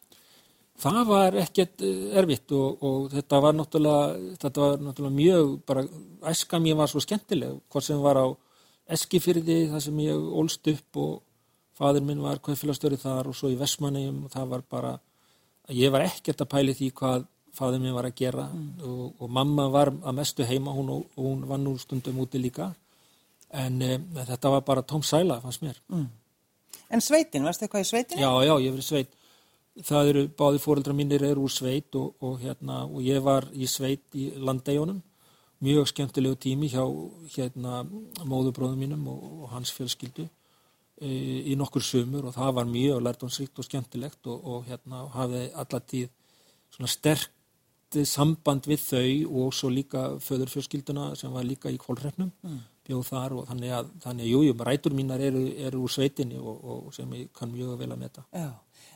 Það 0.82 1.04
var 1.06 1.36
ekkert 1.38 1.84
eh, 1.86 2.16
erfitt 2.20 2.52
og, 2.58 2.82
og 2.82 3.12
þetta 3.14 3.42
var 3.44 3.58
náttúrulega, 3.58 4.34
þetta 4.42 4.64
var 4.64 4.80
náttúrulega 4.82 5.18
mjög, 5.20 5.52
bara 5.70 5.84
æska 6.32 6.60
mér 6.60 6.80
var 6.80 6.90
svo 6.92 7.04
skemmtileg, 7.04 7.60
hvort 7.70 7.86
sem 7.86 8.02
var 8.02 8.20
á 8.20 8.28
Eskifyrði, 8.94 9.70
það 9.72 9.84
sem 9.86 10.00
ég 10.04 10.24
ólst 10.42 10.68
upp 10.68 10.98
og 11.00 11.12
fadur 11.78 12.04
minn 12.04 12.20
var 12.22 12.42
kveðfélagstöri 12.44 12.98
þar 13.00 13.30
og 13.32 13.38
svo 13.38 13.52
í 13.54 13.56
Vestmannegjum 13.56 14.26
og 14.28 14.34
það 14.34 14.50
var 14.52 14.66
bara, 14.76 14.92
ég 15.72 15.94
var 15.94 16.04
ekkert 16.04 16.44
að 16.44 16.52
pæli 16.52 16.76
því 16.76 16.90
hvað 17.00 17.24
fadur 17.56 17.80
minn 17.80 17.96
var 17.96 18.10
að 18.10 18.18
gera 18.20 18.50
og, 18.84 19.06
og 19.22 19.32
mamma 19.32 19.70
var 19.72 19.94
að 19.94 20.18
mestu 20.20 20.46
heima, 20.50 20.74
hún, 20.76 20.92
og 20.98 21.16
hún 21.16 21.46
var 21.48 21.62
nú 21.64 21.78
stundum 21.80 22.20
úti 22.26 22.42
líka, 22.42 22.74
en 23.54 23.82
e, 23.86 23.96
þetta 24.20 24.52
var 24.58 24.68
bara 24.68 24.86
tóm 24.90 25.06
sæla, 25.06 25.40
fannst 25.46 25.64
mér. 25.64 25.80
En 26.90 27.02
sveitin, 27.02 27.46
varstu 27.46 27.66
eitthvað 27.66 27.86
í 27.86 27.90
sveitinu? 27.90 28.22
Já, 28.22 28.32
já, 28.44 28.54
ég 28.58 28.68
hef 28.68 28.76
verið 28.76 28.90
sveit. 28.90 29.20
Það 29.74 30.10
eru, 30.12 30.24
báði 30.38 30.60
fóreldra 30.62 30.94
mínir 30.94 31.24
eru 31.26 31.48
úr 31.48 31.52
sveit 31.52 31.96
og, 31.98 32.14
og, 32.22 32.38
hérna, 32.44 32.84
og 32.86 33.02
ég 33.02 33.24
var 33.26 33.48
í 33.58 33.66
sveit 33.66 34.06
í 34.14 34.30
landeigjónum. 34.38 35.00
Mjög 35.64 35.88
skemmtilegu 35.90 36.38
tími 36.38 36.70
hjá 36.70 36.84
hérna, 37.34 37.82
móðubróðum 38.22 38.84
mínum 38.84 39.08
og, 39.10 39.24
og 39.44 39.54
hans 39.56 39.72
fjölskyldu 39.74 40.28
e, 40.28 41.10
í 41.54 41.56
nokkur 41.58 41.82
sumur 41.82 42.28
og 42.30 42.36
það 42.36 42.58
var 42.60 42.70
mjög 42.70 43.00
lærdomsríkt 43.08 43.62
og 43.64 43.70
skemmtilegt 43.70 44.30
og, 44.30 44.44
og 44.44 44.68
hérna, 44.68 45.08
hafði 45.16 45.48
allatíð 45.64 46.12
svona 46.74 46.92
sterkt 46.92 47.32
samband 48.10 48.66
við 48.66 48.82
þau 48.82 49.40
og 49.44 49.54
svo 49.54 49.70
líka 49.70 50.04
föðurfjölskylduna 50.24 51.14
sem 51.18 51.34
var 51.34 51.46
líka 51.46 51.70
í 51.70 51.78
kvolrefnum 51.82 52.32
mm. 52.42 52.60
bjóð 52.88 53.04
þar 53.10 53.36
og 53.38 53.48
þannig 53.50 53.74
að, 53.78 53.92
þannig 54.06 54.26
að 54.26 54.32
jú, 54.32 54.42
jú, 54.48 54.56
rætur 54.70 54.96
mínar 54.98 55.22
eru, 55.22 55.44
eru 55.68 55.84
úr 55.86 55.94
sveitinni 55.94 56.40
og, 56.42 56.64
og 56.64 56.96
sem 56.96 57.14
ég 57.20 57.30
kann 57.38 57.54
mjög 57.54 57.78
vel 57.84 57.92
að 57.94 58.02
meta. 58.02 58.26
Já. 58.34 58.50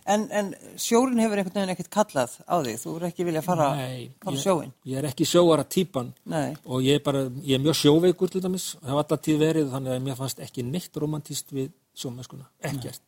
En, 0.08 0.22
en 0.32 0.54
sjórin 0.80 1.20
hefur 1.20 1.36
einhvern 1.42 1.58
veginn 1.58 1.74
ekkert 1.74 1.90
kallað 1.92 2.36
á 2.48 2.56
þig, 2.64 2.78
þú 2.80 2.92
er 2.96 3.06
ekki 3.10 3.26
vilja 3.28 3.42
fara, 3.44 3.66
Nei, 3.76 4.06
fara 4.24 4.38
ég- 4.38 4.44
sjóin. 4.46 4.70
Ég 4.88 4.98
er 5.02 5.08
ekki 5.10 5.26
sjóara 5.28 5.66
típan 5.68 6.14
Nei. 6.32 6.54
og 6.66 6.82
ég 6.86 6.96
er 6.96 7.04
bara, 7.04 7.26
ég 7.44 7.58
er 7.58 7.64
mjög 7.66 7.76
sjóveikur 7.82 8.32
til 8.32 8.42
dæmis, 8.46 8.70
hef 8.86 8.96
alltaf 9.02 9.20
tíð 9.26 9.42
verið 9.44 9.70
þannig 9.74 9.92
að 9.98 10.06
mér 10.06 10.16
fannst 10.16 10.40
ekki 10.46 10.64
neitt 10.64 10.96
romantist 11.04 11.52
við 11.52 11.74
sjómennskuna, 11.98 12.48
ekkert. 12.64 13.02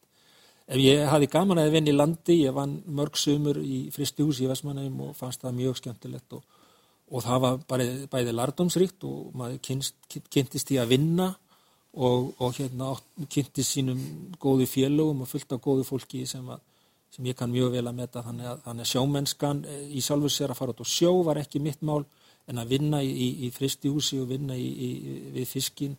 Ef 0.69 0.77
ég 0.77 1.07
hafði 1.09 1.29
gaman 1.33 1.57
að 1.63 1.71
vinna 1.71 1.89
í 1.89 1.95
landi, 1.95 2.35
ég 2.43 2.53
vann 2.53 2.75
mörg 2.85 3.15
sumur 3.17 3.57
í 3.63 3.87
fristihúsi 3.95 4.43
í 4.43 4.49
Vestmannheim 4.51 4.99
og 5.01 5.15
fannst 5.17 5.41
það 5.41 5.55
mjög 5.57 5.79
skemmtilegt 5.79 6.33
og, 6.37 6.43
og 7.09 7.23
það 7.25 7.39
var 7.45 7.57
bara, 7.71 7.87
bæði 8.11 8.35
lardómsríkt 8.37 9.07
og 9.07 9.31
maður 9.39 9.61
kynst, 9.65 9.95
kynntist 10.29 10.69
í 10.75 10.77
að 10.83 10.91
vinna 10.91 11.29
og, 11.95 12.35
og 12.37 12.53
hérna 12.59 12.91
kynntist 13.33 13.71
sínum 13.79 14.03
góðu 14.37 14.67
félögum 14.69 15.23
og 15.25 15.31
fullt 15.31 15.55
af 15.57 15.63
góðu 15.63 15.87
fólki 15.87 16.21
sem, 16.29 16.45
að, 16.53 16.59
sem 17.15 17.25
ég 17.25 17.37
kann 17.37 17.51
mjög 17.51 17.73
vel 17.73 17.85
að 17.89 17.97
meta 17.97 18.23
þannig 18.25 18.51
að, 18.51 18.61
þannig 18.65 18.85
að 18.85 18.91
sjómennskan 18.93 19.63
eh, 19.65 19.83
í 19.97 20.03
sjálfur 20.05 20.33
sér 20.33 20.53
að 20.53 20.59
fara 20.61 20.75
út 20.75 20.83
og 20.83 20.89
sjó 20.89 21.13
var 21.25 21.41
ekki 21.41 21.61
mitt 21.63 21.81
mál 21.85 22.03
en 22.49 22.61
að 22.61 22.73
vinna 22.73 23.01
í, 23.05 23.09
í, 23.09 23.29
í 23.47 23.51
fristihúsi 23.53 24.19
og 24.21 24.29
vinna 24.31 24.57
í, 24.57 24.67
í, 24.67 24.89
við 25.35 25.49
fiskin 25.49 25.97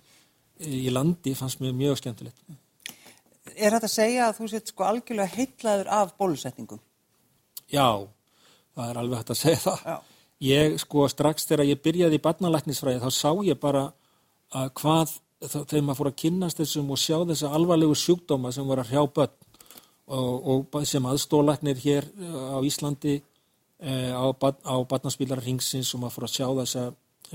í 0.61 0.91
landi 0.93 1.35
fannst 1.39 1.61
mér 1.63 1.73
mjög 1.77 2.01
skemmtilegt. 2.01 2.41
Er 3.57 3.73
þetta 3.75 3.89
að 3.89 3.95
segja 3.95 4.27
að 4.29 4.41
þú 4.41 4.49
sett 4.53 4.73
sko 4.73 4.87
algjörlega 4.87 5.37
heitlaður 5.37 5.91
af 5.97 6.15
bólusetningum? 6.21 6.81
Já, 7.71 8.07
það 8.77 8.91
er 8.91 9.01
alveg 9.01 9.23
hægt 9.23 9.33
að 9.35 9.41
segja 9.41 9.63
það. 9.65 9.85
Já. 9.87 9.97
Ég 10.41 10.77
sko 10.81 11.07
strax 11.13 11.49
þegar 11.49 11.69
ég 11.69 11.83
byrjaði 11.85 12.17
í 12.17 12.25
barnalæknisfræði 12.25 13.03
þá 13.03 13.11
sá 13.13 13.31
ég 13.45 13.59
bara 13.61 13.91
að 14.57 14.71
hvað 14.81 15.17
þegar 15.41 15.85
maður 15.85 15.99
fór 15.99 16.11
að 16.11 16.19
kynnast 16.23 16.61
þessum 16.61 16.93
og 16.93 17.01
sjá 17.01 17.17
þessa 17.29 17.53
alvarlegu 17.57 17.97
sjúkdóma 17.97 18.53
sem 18.53 18.67
voru 18.69 18.85
að 18.85 18.93
hrjá 18.93 19.05
börn 19.17 19.37
og, 20.11 20.67
og 20.75 20.87
sem 20.89 21.07
aðstólæknir 21.07 21.79
hér 21.85 22.07
eh, 22.09 22.55
á 22.55 22.59
Íslandi 22.67 23.17
eh, 23.81 24.13
á, 24.13 24.27
á 24.31 24.75
barnaspílar 24.91 25.43
ringsins 25.45 25.95
og 25.95 26.03
maður 26.03 26.17
fór 26.17 26.27
að 26.29 26.35
sjá 26.37 26.47
þessa 26.61 26.85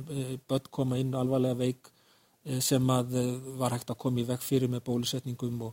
eh, 0.04 0.36
börn 0.48 0.72
koma 0.72 1.00
inn 1.02 1.16
alvarlega 1.16 1.60
veik 1.64 1.92
sem 2.62 2.90
að 2.94 3.16
var 3.58 3.74
hægt 3.74 3.90
að 3.90 3.98
koma 4.04 4.22
í 4.22 4.24
veg 4.28 4.44
fyrir 4.46 4.70
með 4.70 4.84
bólusetningum 4.86 5.64
og 5.66 5.72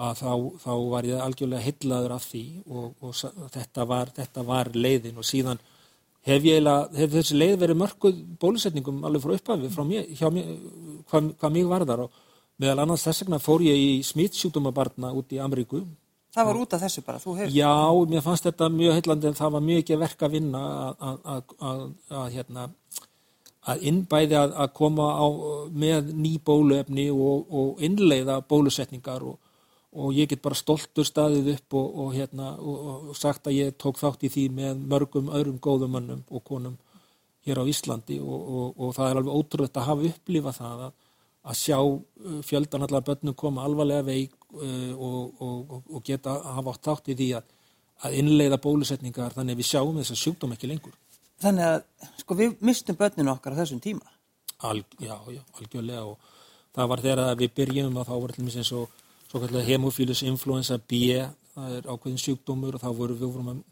að 0.00 0.22
þá, 0.22 0.30
þá 0.62 0.70
var 0.92 1.08
ég 1.08 1.20
algjörlega 1.20 1.64
heillaður 1.66 2.14
af 2.16 2.24
því 2.30 2.40
og, 2.72 2.86
og 3.04 3.50
þetta, 3.52 3.84
var, 3.88 4.12
þetta 4.16 4.44
var 4.48 4.70
leiðin 4.72 5.20
og 5.20 5.26
síðan 5.28 5.60
hef, 6.24 6.40
ég, 6.40 6.56
eiginlega- 6.56 6.88
hef 7.02 7.12
þessi 7.18 7.36
leið 7.36 7.54
verið 7.60 7.80
mörkuð 7.82 8.22
bólusetningum 8.40 9.04
alveg 9.04 9.26
frá 9.26 9.34
upphafi 9.36 9.70
frá 9.72 9.84
mér, 9.88 10.08
hjá 10.16 10.30
mér 10.32 10.48
hvað, 11.10 11.30
hvað 11.40 11.54
mig 11.58 11.68
varðar 11.74 12.04
og 12.06 12.18
meðal 12.64 12.82
annars 12.86 13.04
þess 13.04 13.26
vegna 13.26 13.42
fór 13.44 13.64
ég 13.68 13.76
í 13.76 13.92
smitsjúkdómabarna 14.08 15.12
út 15.20 15.36
í 15.36 15.40
Ameríku 15.44 15.82
Það 16.36 16.48
var 16.50 16.58
út 16.60 16.74
af 16.76 16.82
þessu 16.84 17.02
bara, 17.06 17.20
þú 17.22 17.34
hefur... 17.38 17.52
Já, 17.56 17.74
mér 18.12 18.24
fannst 18.24 18.44
þetta 18.44 18.68
mjög 18.68 18.98
heillandi 18.98 19.28
en 19.30 19.38
það 19.38 19.54
var 19.54 19.62
mjög 19.64 19.78
ekki 19.82 19.96
verk 20.02 20.24
að 20.26 20.34
vinna 20.34 20.60
að, 21.00 22.26
hérna, 22.34 22.66
að 23.72 23.86
innbæði 23.88 24.36
að, 24.42 24.52
að 24.66 24.74
koma 24.76 25.06
á, 25.16 25.26
með 25.72 26.12
ný 26.12 26.34
bóluefni 26.44 27.08
og, 27.14 27.46
og 27.48 27.80
innleiða 27.88 28.42
bólusetningar 28.52 29.24
og, 29.24 29.38
og 29.96 30.12
ég 30.12 30.28
get 30.28 30.44
bara 30.44 30.58
stoltur 30.60 31.08
staðið 31.08 31.54
upp 31.54 31.78
og, 31.80 31.88
og, 32.04 32.12
hérna, 32.18 32.52
sagt 33.16 33.48
að 33.48 33.56
ég 33.62 33.78
tók 33.80 33.96
þátt 34.02 34.28
í 34.28 34.32
því 34.36 34.46
með 34.58 34.84
mörgum 34.92 35.32
öðrum 35.32 35.56
góðum 35.64 35.96
mönnum 35.96 36.22
og 36.28 36.44
konum 36.44 36.76
hér 37.48 37.62
á 37.62 37.64
Íslandi 37.64 38.18
og, 38.20 38.92
það 38.92 39.08
er 39.08 39.20
alveg 39.22 39.40
ótrúlega 39.40 39.80
að 39.80 39.88
hafa 39.88 40.10
upplifað 40.10 40.60
það 40.60 40.84
að, 40.90 40.96
að 41.46 41.58
sjá 41.62 41.78
uh, 41.80 42.40
fjöldan 42.44 42.84
allar 42.84 43.06
börnum 43.06 43.38
koma 43.38 43.64
alvarlega 43.64 44.04
veik 44.04 44.35
og, 44.54 45.40
og, 45.42 45.72
og, 45.72 45.82
og 45.90 46.04
geta 46.06 46.36
að 46.36 46.58
hafa 46.58 46.74
átt 46.74 46.88
þátt 46.90 47.10
í 47.12 47.18
því 47.18 47.30
að, 47.38 47.50
að 48.06 48.18
innleiða 48.20 48.60
bólusetningar 48.62 49.34
þannig 49.34 49.56
að 49.56 49.62
við 49.62 49.70
sjáum 49.70 49.98
þess 50.00 50.14
að 50.14 50.22
sjúkdóm 50.22 50.54
ekki 50.56 50.70
lengur. 50.70 50.94
Þannig 51.42 51.68
að, 51.68 51.80
sko, 52.22 52.38
við 52.38 52.54
mistum 52.64 52.96
börninu 52.96 53.32
okkar 53.34 53.56
á 53.56 53.60
þessum 53.60 53.82
tíma. 53.84 54.14
Al, 54.64 54.78
já, 55.02 55.16
já, 55.32 55.42
algjörlega 55.60 56.04
og, 56.08 56.30
það 56.76 56.92
var 56.92 57.02
þegar 57.04 57.40
við 57.40 57.56
byrjum 57.56 57.98
að 58.00 58.08
þá 58.08 58.14
var 58.22 58.34
til 58.36 58.46
eins 58.46 58.72
og 58.76 59.02
svo 59.26 59.40
kallega 59.42 59.66
hemofílus 59.66 60.22
influenza 60.26 60.78
B 60.78 61.00
það 61.56 61.78
er 61.78 61.88
ákveðin 61.88 62.20
sjúkdómur 62.20 62.76
og 62.76 62.82
þá 62.82 62.90
voru 62.98 63.16
við 63.16 63.32
vorum 63.32 63.50
að 63.52 63.62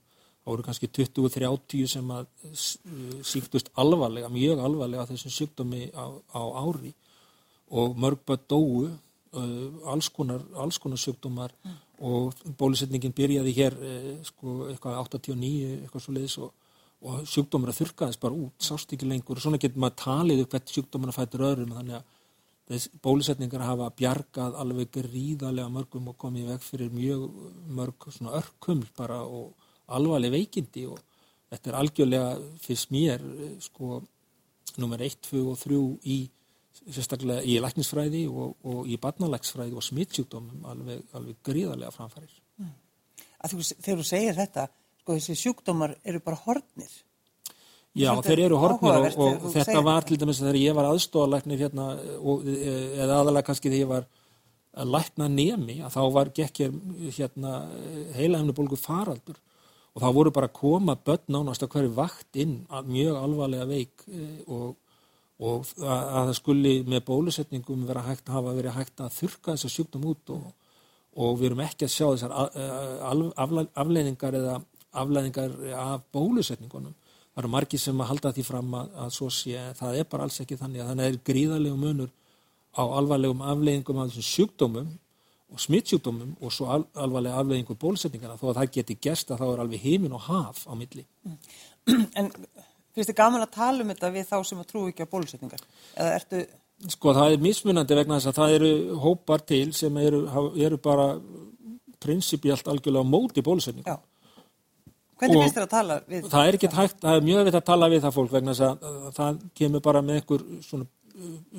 þá 0.45 0.51
voru 0.51 0.67
kannski 0.67 0.91
20-30 0.93 1.89
sem 1.89 2.13
að 2.13 2.27
síktust 3.25 3.71
alvarlega, 3.81 4.29
mjög 4.33 4.61
alvarlega 4.65 5.07
þessum 5.09 5.33
sjúkdómi 5.33 5.89
á, 5.97 6.07
á 6.33 6.43
ári 6.65 6.95
og 7.73 7.97
mörg 8.01 8.25
bara 8.27 8.45
dóu 8.49 8.89
alls 9.93 10.11
konar, 10.15 10.43
alls 10.61 10.79
konar 10.83 11.01
sjúkdómar 11.01 11.55
mm. 11.65 11.79
og 12.09 12.43
bólusetningin 12.59 13.15
byrjaði 13.17 13.55
hér 13.57 13.79
uh, 13.79 14.11
sko 14.27 14.69
eitthvað 14.71 15.01
89 15.03 15.71
eitthvað 15.83 16.05
svo 16.05 16.17
leiðis 16.17 16.37
og, 16.45 16.53
og 17.05 17.25
sjúkdómar 17.29 17.73
að 17.73 17.81
þurkaðist 17.83 18.23
bara 18.23 18.39
út, 18.39 18.57
sást 18.63 18.95
ekki 18.97 19.09
lengur 19.09 19.39
og 19.39 19.47
svona 19.47 19.61
getur 19.63 19.83
maður 19.85 20.01
talið 20.05 20.45
upp 20.45 20.57
hvert 20.57 20.75
sjúkdómar 20.77 21.13
að 21.13 21.19
fæta 21.21 21.43
öðrum 21.51 21.75
þannig 21.79 21.99
að 22.01 22.13
þess 22.65 22.93
bólusetningar 23.05 23.67
hafa 23.67 23.91
bjargað 23.99 24.55
alveg 24.61 24.93
gríðarlega 24.95 25.73
mörgum 25.73 26.09
og 26.13 26.17
komið 26.21 26.55
veg 26.55 26.63
fyrir 26.65 26.95
mjög 26.95 27.27
mörg 27.77 28.07
svona 28.09 28.39
örkuml 28.39 28.87
bara 28.97 29.21
og 29.25 29.53
alvarleg 29.93 30.33
veikindi 30.33 30.87
og 30.89 31.03
þetta 31.53 31.71
er 31.71 31.79
algjörlega 31.81 32.31
fyrst 32.65 32.95
mér 32.95 33.25
sko 33.63 34.01
nummer 34.81 35.03
1, 35.05 35.21
2 35.29 35.43
og 35.53 35.61
3 35.61 35.83
í 36.09 36.19
sérstaklega 36.83 37.45
í 37.47 37.59
læknisfræði 37.63 38.25
og, 38.31 38.55
og 38.67 38.89
í 38.91 38.99
barnalæksfræði 39.01 39.77
og 39.79 39.85
smittsjúkdómum 39.87 40.67
alveg, 40.71 41.05
alveg 41.17 41.39
gríðarlega 41.47 41.95
framfærir. 41.95 42.35
Mm. 42.61 42.73
Þú, 43.51 43.61
þegar 43.73 44.01
þú 44.01 44.07
segir 44.09 44.39
þetta, 44.39 44.67
sko 45.03 45.19
þessi 45.19 45.39
sjúkdómar 45.41 45.97
eru 46.05 46.23
bara 46.25 46.41
hortnir. 46.45 46.99
Já, 47.95 48.11
þeir 48.27 48.47
eru 48.49 48.59
hortnir 48.59 49.09
og, 49.13 49.17
og 49.23 49.49
þetta 49.55 49.81
var 49.87 50.07
til 50.07 50.19
dæmis 50.19 50.43
þegar 50.43 50.59
ég 50.59 50.77
var 50.77 50.91
aðstofalæknir 50.91 51.61
hérna, 51.63 51.89
og, 52.19 52.47
eða 52.51 53.21
aðalega 53.21 53.47
kannski 53.47 53.71
þegar 53.71 53.83
ég 53.85 53.91
var 53.93 54.09
að 54.75 54.91
lækna 54.91 55.29
nemi, 55.31 55.79
að 55.87 55.95
þá 55.95 56.01
var 56.17 56.31
gekkir 56.35 56.73
hérna, 57.15 57.53
heila 58.17 58.41
hefnu 58.41 58.57
bólgu 58.57 58.79
faraldur 58.81 59.39
og 59.95 60.03
þá 60.03 60.09
voru 60.17 60.33
bara 60.35 60.49
að 60.51 60.57
koma 60.59 60.97
börn 60.99 61.31
nánast 61.31 61.63
að 61.63 61.77
hverju 61.77 61.93
vakt 61.95 62.41
inn 62.43 62.57
að 62.75 62.91
mjög 62.97 63.19
alvarlega 63.21 63.67
veik 63.71 64.07
eh, 64.11 64.41
og, 64.49 64.75
og 65.45 65.71
að 65.77 66.29
það 66.29 66.35
skuli 66.39 66.75
með 66.89 67.07
bólusetningum 67.09 67.87
vera 67.89 68.05
hægt 68.07 68.29
að 68.29 68.39
hafa 68.39 68.55
verið 68.57 68.77
hægt 68.79 69.03
að 69.05 69.17
þurka 69.19 69.55
þessar 69.55 69.75
sjúkdum 69.75 70.07
út 70.13 70.35
og, 70.35 70.45
og 71.21 71.39
við 71.41 71.51
erum 71.51 71.65
ekki 71.67 71.89
að 71.89 71.95
sjá 71.95 72.07
þessar 72.15 72.33
afleiningar 73.85 74.39
eða 74.41 74.59
afleiningar 74.95 75.57
af 75.77 76.05
bólusetningunum. 76.15 76.95
Það 77.35 77.43
eru 77.43 77.51
margi 77.51 77.81
sem 77.83 78.01
að 78.01 78.11
halda 78.13 78.31
því 78.35 78.45
fram 78.47 78.77
að, 78.79 78.91
að 79.05 79.15
svo 79.17 79.31
sé, 79.35 79.63
það 79.75 79.97
er 79.99 80.11
bara 80.11 80.29
alls 80.29 80.41
ekki 80.45 80.59
þannig 80.61 80.85
að 80.85 80.91
þannig 80.93 81.09
er 81.09 81.23
gríðarlegu 81.31 81.81
munur 81.81 82.13
á 82.79 82.83
alvarlegum 82.83 83.43
afleiðingum 83.43 84.03
af 84.03 84.13
þessum 84.13 84.29
sjúkdómum 84.29 84.93
og 85.55 85.63
smittsjúkdómum 85.63 86.37
og 86.41 86.53
svo 86.55 86.69
al 86.71 86.85
alvarlega 86.95 87.41
afleðingu 87.43 87.77
bólusetningarna 87.79 88.39
þó 88.39 88.49
að 88.51 88.61
það 88.61 88.71
geti 88.79 88.97
gerst 89.07 89.31
að 89.31 89.43
þá 89.43 89.47
er 89.49 89.65
alveg 89.65 89.85
heimin 89.85 90.15
og 90.17 90.25
haf 90.29 90.65
á 90.71 90.73
milli. 90.79 91.05
En 92.19 92.31
finnst 92.95 93.11
þið 93.11 93.19
gaman 93.21 93.45
að 93.45 93.55
tala 93.57 93.85
um 93.85 93.93
þetta 93.93 94.13
við 94.15 94.29
þá 94.31 94.37
sem 94.49 94.63
að 94.63 94.71
trú 94.71 94.85
ekki 94.91 95.07
á 95.07 95.13
bólusetningar? 95.13 95.67
Eða 95.95 96.15
ertu... 96.21 96.45
Sko 96.91 97.15
það 97.17 97.35
er 97.35 97.45
mismunandi 97.45 97.97
vegna 97.97 98.17
þess 98.19 98.31
að 98.33 98.39
það 98.41 98.55
eru 98.57 98.73
hópar 99.05 99.45
til 99.47 99.67
sem 99.77 100.01
eru, 100.03 100.25
eru 100.67 100.79
bara 100.83 101.07
prinsipjált 102.03 102.69
algjörlega 102.69 103.09
móti 103.09 103.45
bólusetningu. 103.47 103.87
Já. 103.89 104.01
Hvernig 105.21 105.45
finnst 105.45 105.57
þið 105.57 105.65
að 105.65 105.73
tala 105.73 105.97
við 106.09 106.25
það? 106.25 106.33
Það 106.33 106.49
er 106.49 106.59
ekki 106.59 106.71
hægt, 106.75 106.99
það 107.05 107.17
er 107.17 107.27
mjög 107.29 107.47
veit 107.47 107.57
að 107.57 107.67
tala 107.71 107.89
við 107.93 108.03
það 108.05 108.17
fólk 108.17 108.35
vegna 108.35 108.55
þess 108.55 108.67
að 108.67 109.09
það 109.19 109.41
kemur 109.61 109.85
bara 109.85 110.03
með 110.05 110.21
einhver, 110.21 110.45
svona, 110.67 110.89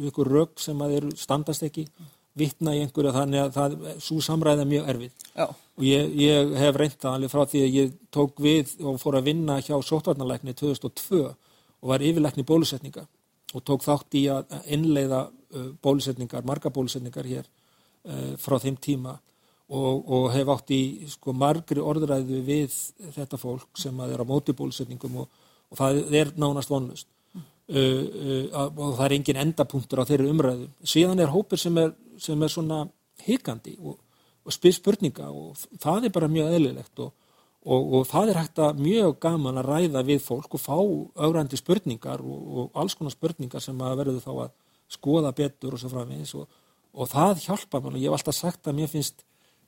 einhver 0.01 0.31
rögg 0.35 0.63
sem 0.65 0.83
að 0.85 0.95
eru 0.99 1.13
standast 1.19 1.65
ekki. 1.69 1.85
Vittna 2.35 2.73
í 2.75 2.81
einhverju 2.83 3.13
þannig 3.15 3.41
að 3.45 3.53
það, 3.55 3.75
svo 4.03 4.17
samræða 4.23 4.65
mjög 4.67 4.89
erfið 4.91 5.27
Já. 5.31 5.45
og 5.47 5.83
ég, 5.87 6.15
ég 6.19 6.55
hef 6.59 6.79
reynda 6.81 7.13
alveg 7.13 7.31
frá 7.31 7.43
því 7.47 7.61
að 7.63 7.77
ég 7.79 7.93
tók 8.11 8.41
við 8.43 8.73
og 8.83 8.97
fór 8.99 9.19
að 9.19 9.29
vinna 9.29 9.59
hjá 9.63 9.75
sótvarnarleikni 9.79 10.55
2002 10.59 11.21
og 11.29 11.91
var 11.91 12.03
yfirleikni 12.03 12.43
bólusetninga 12.47 13.05
og 13.55 13.63
tók 13.63 13.85
þátt 13.85 14.17
í 14.19 14.25
að 14.33 14.51
innleiða 14.75 15.29
bólusetningar, 15.79 16.43
marga 16.43 16.73
bólusetningar 16.75 17.29
hér 17.29 17.47
frá 18.41 18.57
þeim 18.59 18.75
tíma 18.83 19.15
og, 19.71 20.03
og 20.03 20.29
hef 20.35 20.51
átt 20.51 20.75
í 20.75 20.81
sko 21.09 21.33
margri 21.33 21.81
orðræðu 21.81 22.43
við 22.45 22.75
þetta 23.15 23.39
fólk 23.39 23.79
sem 23.79 23.95
að 24.03 24.17
er 24.17 24.23
á 24.23 24.25
móti 24.27 24.53
bólusetningum 24.57 25.21
og, 25.23 25.43
og 25.71 25.79
það 25.79 26.03
er 26.19 26.35
nánast 26.35 26.73
vonlust 26.73 27.07
Uh, 27.65 28.45
uh, 28.53 28.67
og 28.77 28.91
það 28.93 29.05
er 29.07 29.13
engin 29.15 29.37
endapunktur 29.41 29.97
á 29.97 30.05
þeirri 30.05 30.27
umræðu. 30.29 30.67
Síðan 30.85 31.23
er 31.23 31.31
hópur 31.33 31.57
sem 31.57 31.73
er, 31.81 31.95
sem 32.21 32.41
er 32.43 32.51
svona 32.51 32.85
hikandi 33.25 33.75
og, 33.79 33.99
og 34.45 34.53
spyr 34.53 34.75
spurninga 34.75 35.29
og 35.29 35.55
það 35.81 36.07
er 36.07 36.15
bara 36.15 36.31
mjög 36.31 36.55
eðlilegt 36.55 37.01
og, 37.03 37.13
og, 37.65 37.93
og 37.99 38.07
það 38.09 38.31
er 38.31 38.41
hægt 38.41 38.61
að 38.63 38.81
mjög 38.85 39.17
gaman 39.25 39.61
að 39.61 39.69
ræða 39.71 40.03
við 40.07 40.21
fólk 40.25 40.57
og 40.57 40.63
fá 40.63 40.75
augrandi 40.75 41.59
spurningar 41.59 42.23
og 42.23 42.75
alls 42.75 42.97
konar 42.97 43.15
spurningar 43.15 43.63
sem 43.63 43.81
að 43.81 43.97
verður 44.01 44.23
þá 44.25 44.33
að 44.35 44.55
skoða 44.95 45.33
betur 45.35 45.75
og 45.75 45.81
svo 45.81 45.91
framins 45.91 46.35
og 46.35 47.09
það 47.11 47.45
hjálpa 47.47 47.81
mér 47.81 47.95
og 47.95 48.01
ég 48.01 48.09
hef 48.09 48.19
alltaf 48.19 48.37
sagt 48.37 48.67
að 48.69 48.77
mér 48.79 48.91
finnst 48.91 49.25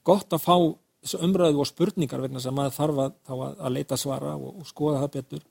gott 0.08 0.34
að 0.34 0.44
fá 0.46 0.56
umræðu 1.24 1.62
og 1.62 1.70
spurningar 1.70 2.22
vegna 2.24 2.42
sem 2.44 2.56
maður 2.56 2.76
þarf 2.76 3.02
að, 3.04 3.14
að 3.58 3.74
leita 3.74 3.98
svara 4.00 4.36
og 4.36 4.66
skoða 4.68 5.04
það 5.06 5.14
betur 5.18 5.46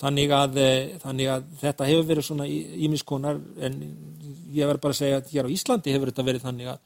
Þannig 0.00 0.32
að, 0.32 0.56
eh, 0.56 0.94
þannig 1.02 1.28
að 1.28 1.48
þetta 1.60 1.88
hefur 1.90 2.06
verið 2.08 2.24
svona 2.24 2.46
ímiskonar 2.48 3.40
en 3.60 3.74
ég 4.50 4.64
verður 4.64 4.80
bara 4.86 4.94
að 4.96 5.00
segja 5.02 5.18
að 5.20 5.34
hér 5.34 5.48
á 5.48 5.54
Íslandi 5.54 5.92
hefur 5.92 6.10
þetta 6.10 6.26
verið 6.28 6.46
þannig 6.46 6.70
að 6.72 6.78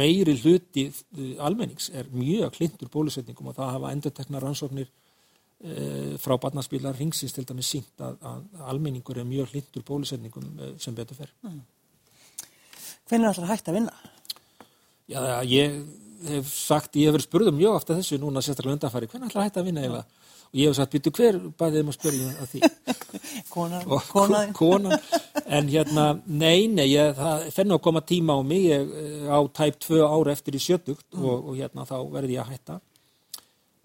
meiri 0.00 0.36
hluti 0.38 0.84
eh, 0.86 1.32
almennings 1.42 1.90
er 1.90 2.06
mjög 2.14 2.54
klindur 2.54 2.92
bólusetningum 2.92 3.50
og 3.50 3.56
það 3.58 3.72
hafa 3.74 3.90
endurtekna 3.96 4.42
rannsóknir 4.44 4.86
e, 4.86 6.14
frá 6.22 6.36
barnaspílar 6.38 6.94
ringsins 6.96 7.34
til 7.34 7.44
dæmis 7.48 7.72
sínt 7.74 8.00
að, 8.06 8.14
að 8.22 8.62
almenningur 8.70 9.18
er 9.18 9.26
mjög 9.26 9.50
klindur 9.50 9.84
bólusetningum 9.90 10.78
sem 10.78 10.94
betur 10.94 11.18
fer. 11.18 11.34
Mm. 11.42 11.58
Hvernig 13.10 13.26
er 13.26 13.32
alltaf 13.32 13.50
hægt 13.50 13.68
að 13.68 13.80
vinna? 13.80 13.92
Já, 15.10 15.20
ég 15.50 15.82
hef 16.30 16.54
sagt, 16.54 16.94
ég 16.94 17.10
hef 17.10 17.16
verið 17.18 17.26
spurðum 17.26 17.58
mjög 17.58 17.80
ofta 17.80 17.98
þessu 17.98 18.20
núna 18.22 18.42
sérstaklega 18.44 18.78
undanfæri, 18.78 19.10
hvernig 19.10 19.26
er 19.26 19.32
alltaf 19.32 19.48
hægt 19.48 19.58
að 19.58 19.70
vinna 19.70 19.82
eiginlega? 19.82 20.19
Og 20.50 20.58
ég 20.58 20.66
hef 20.66 20.76
sagt, 20.76 20.94
býttu 20.94 21.12
hver 21.14 21.36
bæðið 21.58 21.84
um 21.84 21.90
að 21.92 21.96
spyrja 21.96 22.30
að 22.42 22.48
því 22.50 22.60
konan, 23.54 23.84
konan. 24.10 24.52
konan 24.58 24.96
en 25.46 25.70
hérna, 25.70 26.06
nei, 26.26 26.66
nei 26.66 26.88
ég, 26.90 27.14
það 27.14 27.46
fennu 27.54 27.76
að 27.76 27.84
koma 27.86 28.02
tíma 28.02 28.34
á 28.34 28.42
mig 28.42 28.66
ég, 28.66 28.90
á 29.30 29.38
tæp 29.54 29.78
tvö 29.86 30.02
ára 30.02 30.34
eftir 30.34 30.58
í 30.58 30.62
sjötugt 30.62 31.06
mm. 31.14 31.22
og, 31.22 31.52
og 31.52 31.60
hérna 31.60 31.86
þá 31.86 31.96
verði 32.10 32.34
ég 32.34 32.42
að 32.42 32.50
hætta 32.56 32.80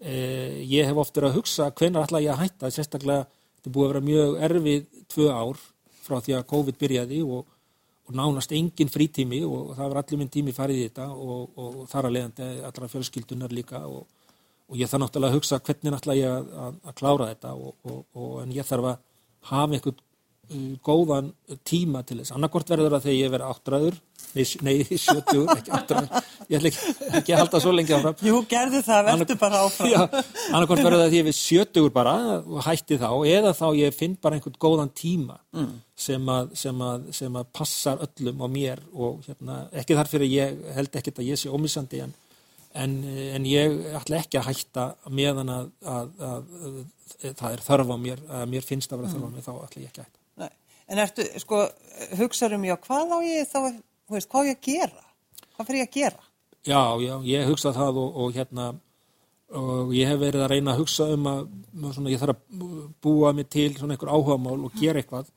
eh, 0.02 0.58
ég 0.66 0.90
hef 0.90 0.98
oftur 1.04 1.28
að 1.28 1.38
hugsa 1.38 1.70
hvenar 1.70 2.08
ætla 2.08 2.24
ég 2.24 2.34
að 2.34 2.42
hætta 2.42 2.72
sérstaklega, 2.74 3.28
þetta 3.60 3.74
búið 3.76 3.86
að 3.86 3.94
vera 3.94 4.06
mjög 4.10 4.36
erfið 4.50 4.90
tvö 5.14 5.30
ár 5.30 5.62
frá 6.02 6.18
því 6.18 6.36
að 6.40 6.48
COVID 6.50 6.82
byrjaði 6.82 7.22
og, 7.22 7.46
og 8.06 8.18
nánast 8.18 8.58
engin 8.58 8.90
frítími 8.90 9.44
og 9.46 9.70
það 9.78 9.94
var 9.94 10.02
allir 10.02 10.22
minn 10.22 10.34
tími 10.34 10.54
farið 10.54 10.82
í 10.82 10.90
þetta 10.90 11.08
og, 11.14 11.48
og 11.54 11.80
þar 11.90 12.10
að 12.10 12.18
leiðandi 12.18 12.52
allra 12.66 12.90
fjölskyldunar 12.90 13.54
líka 13.54 13.86
og 13.86 14.06
og 14.66 14.80
ég 14.80 14.90
þarf 14.90 15.04
náttúrulega 15.04 15.32
að 15.32 15.38
hugsa 15.38 15.60
hvernig 15.62 15.94
náttúrulega 15.94 16.22
ég 16.24 16.34
að, 16.66 16.80
að, 16.82 16.96
klára 16.98 17.30
þetta 17.30 17.54
og, 17.54 17.72
og, 17.86 18.02
og, 18.16 18.34
en 18.42 18.52
ég 18.56 18.66
þarf 18.66 18.90
að 18.90 18.98
hafa 19.52 19.78
einhvern 19.78 20.02
uh, 20.02 20.74
góðan 20.86 21.30
tíma 21.68 22.02
til 22.06 22.20
þess. 22.20 22.34
Annarkort 22.34 22.72
verður 22.72 22.96
það 22.96 23.06
þegar 23.06 23.18
ég 23.20 23.34
verður 23.34 23.54
áttræður 23.54 24.00
nei, 24.36 24.74
70, 24.84 25.46
ekki 25.54 25.72
áttræður. 25.72 26.26
Ég 26.46 26.58
ætla 26.58 26.70
ekki, 26.70 26.94
ekki 27.20 27.34
að 27.34 27.40
halda 27.40 27.60
svo 27.62 27.72
lengi 27.74 27.94
áfram. 27.96 28.18
Jú, 28.26 28.40
gerðu 28.50 28.82
það, 28.86 29.08
verður 29.12 29.40
bara 29.40 29.62
áfram. 29.64 30.18
Annarkort 30.50 30.82
verður 30.82 31.00
það 31.00 31.06
þegar 31.06 31.16
ég 31.16 31.26
verður 31.28 31.40
70 31.40 31.88
bara 31.94 32.14
og 32.42 32.60
hætti 32.66 33.00
þá, 33.00 33.08
eða 33.32 33.54
þá 33.56 33.66
ég 33.80 33.96
finn 33.96 34.18
bara 34.22 34.38
einhvern 34.38 34.60
góðan 34.66 34.92
tíma 34.98 35.38
mm. 35.56 35.72
sem, 36.06 36.30
að, 36.36 36.52
sem, 36.58 36.84
að, 36.90 37.08
sem 37.16 37.40
að 37.40 37.50
passar 37.56 38.04
öllum 38.06 38.44
á 38.44 38.48
mér 38.58 38.84
og 38.92 39.24
hérna, 39.26 39.64
ekki 39.78 39.98
þarf 39.98 40.16
fyrir 40.16 40.34
ég 40.34 40.62
held 40.76 41.00
ekkert 41.00 41.22
að 41.22 41.32
ég 41.32 41.40
sé 41.40 41.52
ómissandi 41.52 42.04
en 42.04 42.14
en, 42.82 42.94
en 43.36 43.48
ég 43.48 43.80
ætla 43.98 44.20
ekki 44.20 44.40
að 44.40 44.48
hætta 44.50 44.86
meðan 45.12 45.52
að, 45.52 45.72
að, 45.96 46.12
að, 46.28 46.46
að 46.68 47.34
það 47.40 47.50
er 47.50 47.64
þörf 47.66 47.92
á 47.92 47.96
mér, 48.02 48.22
að 48.38 48.46
mér 48.52 48.66
finnst 48.66 48.92
að 48.92 49.02
vera 49.02 49.12
þörf 49.14 49.26
á 49.26 49.34
mér, 49.34 49.44
þá 49.46 49.52
ætla 49.56 49.82
ég 49.82 49.90
ekki 49.90 50.02
að 50.02 50.08
hætta. 50.08 50.22
Nei. 50.42 50.52
En 50.86 51.02
ertu, 51.02 51.26
sko, 51.42 51.62
hugsaðum 52.20 52.66
ég 52.68 52.78
á 52.78 52.84
hvað 52.86 53.14
á 53.14 53.18
ég 53.26 53.50
þá, 53.50 53.60
þú 54.06 54.16
veist, 54.16 54.30
hvað 54.32 54.42
á 54.42 54.48
ég 54.50 54.58
að 54.58 54.66
gera? 54.70 55.06
Hvað 55.56 55.70
fyrir 55.70 55.80
ég 55.82 55.88
að 55.88 55.96
gera? 56.00 56.26
Já, 56.66 56.82
já, 56.98 57.14
ég 57.30 57.46
hugsa 57.46 57.72
það 57.76 58.02
og, 58.02 58.20
og 58.22 58.36
hérna, 58.36 58.68
og 59.54 59.94
ég 59.94 60.10
hef 60.10 60.20
verið 60.20 60.42
að 60.42 60.52
reyna 60.52 60.74
að 60.74 60.82
hugsa 60.82 61.06
um 61.14 61.28
að, 61.30 61.42
svona, 61.94 62.12
ég 62.12 62.22
þarf 62.22 62.36
að 62.36 62.70
búa 63.06 63.32
mig 63.36 63.48
til 63.54 63.70
svona 63.76 63.94
einhver 63.94 64.10
áhugamál 64.12 64.58
og 64.66 64.78
gera 64.80 65.02
eitthvað. 65.02 65.30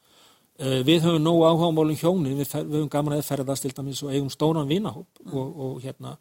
Uh, 0.59 0.81
við 0.83 1.05
höfum 1.05 1.23
nógu 1.23 1.45
áhugamál 1.47 1.93
um 1.93 1.99
hjónin, 1.99 2.35
við, 2.35 2.49
við 2.51 2.79
höfum 2.81 2.91
gaman 2.91 3.15
að 3.15 3.27
ferðast 3.29 3.63
til 3.63 3.71
dæmis 3.77 4.01
og 4.03 4.11
eigum 4.11 4.31
stóran 4.33 4.67
vinahóp 4.67 5.21
mm. 5.23 5.35
og, 5.37 5.61
og 5.65 5.77
hérna, 5.85 6.17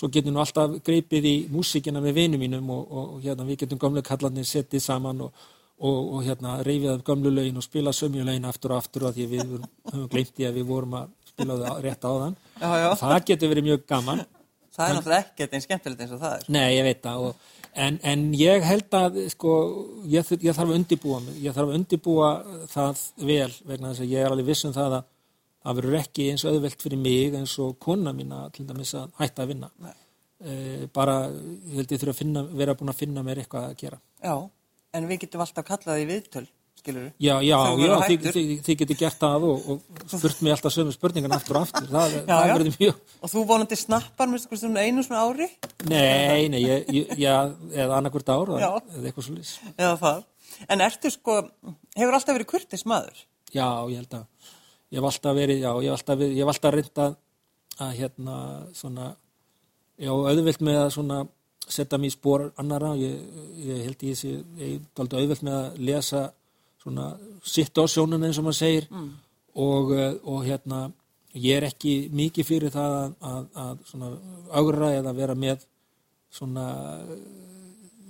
svo 0.00 0.08
getum 0.08 0.36
við 0.36 0.42
alltaf 0.46 0.76
greipið 0.86 1.28
í 1.28 1.36
músíkina 1.52 2.00
með 2.00 2.16
vinum 2.16 2.40
mínum 2.40 2.70
og, 2.72 2.84
og, 2.88 3.08
og 3.16 3.24
hérna, 3.24 3.44
við 3.48 3.64
getum 3.64 3.80
gamlega 3.82 4.08
kallarnir 4.08 4.48
settið 4.48 4.84
saman 4.86 5.26
og, 5.26 5.46
og 5.84 6.22
hérna, 6.24 6.56
reyfið 6.64 6.94
af 6.94 7.04
gamlu 7.04 7.32
lögin 7.34 7.60
og 7.60 7.66
spila 7.66 7.92
sömju 7.96 8.24
lögin 8.24 8.48
aftur 8.48 8.74
og 8.74 8.80
aftur 8.80 9.10
að 9.10 9.20
því 9.20 9.28
við 9.34 9.44
höfum 9.44 10.08
glemt 10.12 10.40
í 10.40 10.48
að 10.48 10.60
við 10.60 10.68
vorum 10.72 10.96
að 11.02 11.12
spilaðu 11.28 11.76
rétt 11.84 12.08
á 12.08 12.12
þann 12.24 12.36
Já, 12.60 12.70
já. 12.80 12.88
það 13.02 13.16
getur 13.30 13.52
verið 13.52 13.68
mjög 13.68 13.86
gaman 13.92 14.26
Það 14.70 14.88
er 14.88 14.96
náttúrulega 14.96 15.24
ekkert 15.26 15.54
eins 15.56 15.64
skemmtilegt 15.66 16.02
eins 16.04 16.12
og 16.14 16.20
það 16.22 16.34
er. 16.36 16.44
Nei, 16.54 16.68
ég 16.76 16.84
veit 16.86 17.00
það 17.04 17.24
og, 17.26 17.46
en, 17.84 17.96
en 18.06 18.20
ég 18.38 18.64
held 18.64 18.96
að 18.96 19.16
sko, 19.34 19.54
ég, 20.08 20.30
ég 20.40 20.56
þarf 20.56 20.70
að 20.70 20.76
undibúa 20.78 21.18
mig 21.24 21.40
ég 21.44 21.56
þarf 21.56 21.72
að 21.72 21.80
undibúa 21.80 22.30
það 22.70 23.02
vel 23.18 23.50
vegna 23.66 23.90
þess 23.90 24.04
að 24.06 24.14
ég 24.14 24.24
er 24.24 24.30
alveg 24.30 24.48
viss 24.48 24.68
um 24.68 24.76
það 24.76 25.00
að 25.00 25.08
það 25.64 25.80
verður 25.80 25.98
ekki 26.00 26.28
eins 26.32 26.44
auðvelt 26.48 26.80
fyrir 26.82 27.00
mig 27.00 27.34
eins 27.40 27.56
og 27.62 27.74
kona 27.82 28.14
mína 28.16 28.46
til 28.54 28.64
dæmis 28.68 28.94
að 28.98 29.10
hætta 29.20 29.44
að 29.44 29.52
vinna 29.54 29.68
e, 30.40 30.86
bara, 30.94 31.18
ég 31.30 31.76
held 31.82 31.92
ég 31.92 32.00
þurfa 32.00 32.14
að 32.16 32.22
finna, 32.22 32.44
vera 32.62 32.76
búin 32.78 32.92
að 32.94 33.02
finna 33.02 33.24
mér 33.26 33.42
eitthvað 33.42 33.68
að 33.72 33.76
gera 33.82 34.00
Já, 34.24 34.34
en 34.96 35.10
við 35.10 35.22
getum 35.26 35.44
alltaf 35.44 35.66
kallað 35.68 36.00
í 36.02 36.06
viðtöl, 36.08 36.46
skilur 36.80 37.04
við. 37.06 37.12
Já, 37.26 37.34
já, 37.44 37.58
já, 37.84 37.92
þið, 38.08 38.24
þið, 38.36 38.52
þið 38.66 38.78
getur 38.82 38.98
gert 39.02 39.20
það 39.20 39.46
og, 39.50 39.68
og 39.74 40.14
spurt 40.14 40.40
mig 40.46 40.54
alltaf 40.56 40.74
sömu 40.74 40.94
spurningan 40.96 41.36
aftur 41.36 41.58
og 41.60 41.66
aftur 41.68 41.90
það, 41.92 42.16
Já, 42.16 42.24
það 42.30 42.48
já. 42.48 42.54
verður 42.56 42.78
mjög 42.80 43.16
Og 43.20 43.32
þú 43.34 43.44
vonandi 43.52 43.76
snappar 43.80 44.30
með 44.32 44.46
svona 44.56 44.84
einu 44.88 45.04
svona 45.04 45.26
ári, 45.28 45.50
Nei, 45.92 46.48
nei, 46.52 46.60
ég, 46.64 46.88
ég, 46.96 47.12
já, 47.20 47.34
eða 47.76 47.98
annarkvört 48.00 48.32
ár 48.32 48.54
Já. 48.56 48.70
eða 48.96 49.04
eitthvað 49.10 49.26
svo 49.28 49.36
lýs 49.36 49.52
eða 49.76 49.92
það. 50.00 50.24
En 50.72 50.82
ertu 50.84 51.12
sko, 51.12 51.36
hefur 51.96 52.16
alltaf 52.16 52.36
verið 52.36 52.48
kurtis 52.54 52.86
maður? 52.88 53.20
Já, 53.52 53.66
ég 53.92 54.00
held 54.00 54.16
að 54.22 54.56
ég 54.90 54.98
hef 54.98 55.08
alltaf 55.10 55.36
verið, 55.36 55.64
já, 55.64 55.70
ég 55.70 55.90
hef 55.90 55.98
alltaf, 55.98 56.18
verið, 56.20 56.36
ég 56.36 56.44
hef 56.44 56.52
alltaf 56.54 56.74
reynd 56.76 57.02
að, 57.04 57.18
hérna 57.96 58.36
svona, 58.76 59.10
já, 59.96 60.10
auðvilt 60.12 60.64
með 60.66 60.80
að 60.82 60.92
svona 60.96 61.20
setja 61.70 62.00
mér 62.00 62.10
í 62.10 62.14
spór 62.14 62.46
annara, 62.60 62.92
ég, 62.98 63.18
ég 63.64 63.82
held 63.86 64.06
ég 64.08 64.18
sé, 64.18 64.36
ég 64.58 64.78
er 64.78 65.02
aldrei 65.04 65.22
auðvilt 65.22 65.44
með 65.46 65.58
að 65.60 65.82
lesa 65.88 66.22
svona 66.80 67.10
sitt 67.44 67.76
á 67.78 67.84
sjónun 67.84 68.24
eins 68.26 68.40
og 68.40 68.48
maður 68.48 68.60
segir. 68.60 68.88
Og, 69.60 69.92
eh, 69.98 70.14
og 70.30 70.44
hérna, 70.46 70.84
ég 71.34 71.58
er 71.58 71.66
ekki 71.68 72.08
mikið 72.14 72.46
fyrir 72.46 72.74
það 72.74 72.96
að, 72.96 73.14
að, 73.30 73.46
að 73.64 73.84
svona 73.90 74.10
augra 74.50 74.92
eða 74.98 75.14
vera 75.14 75.34
með 75.34 75.64
svona 76.30 76.66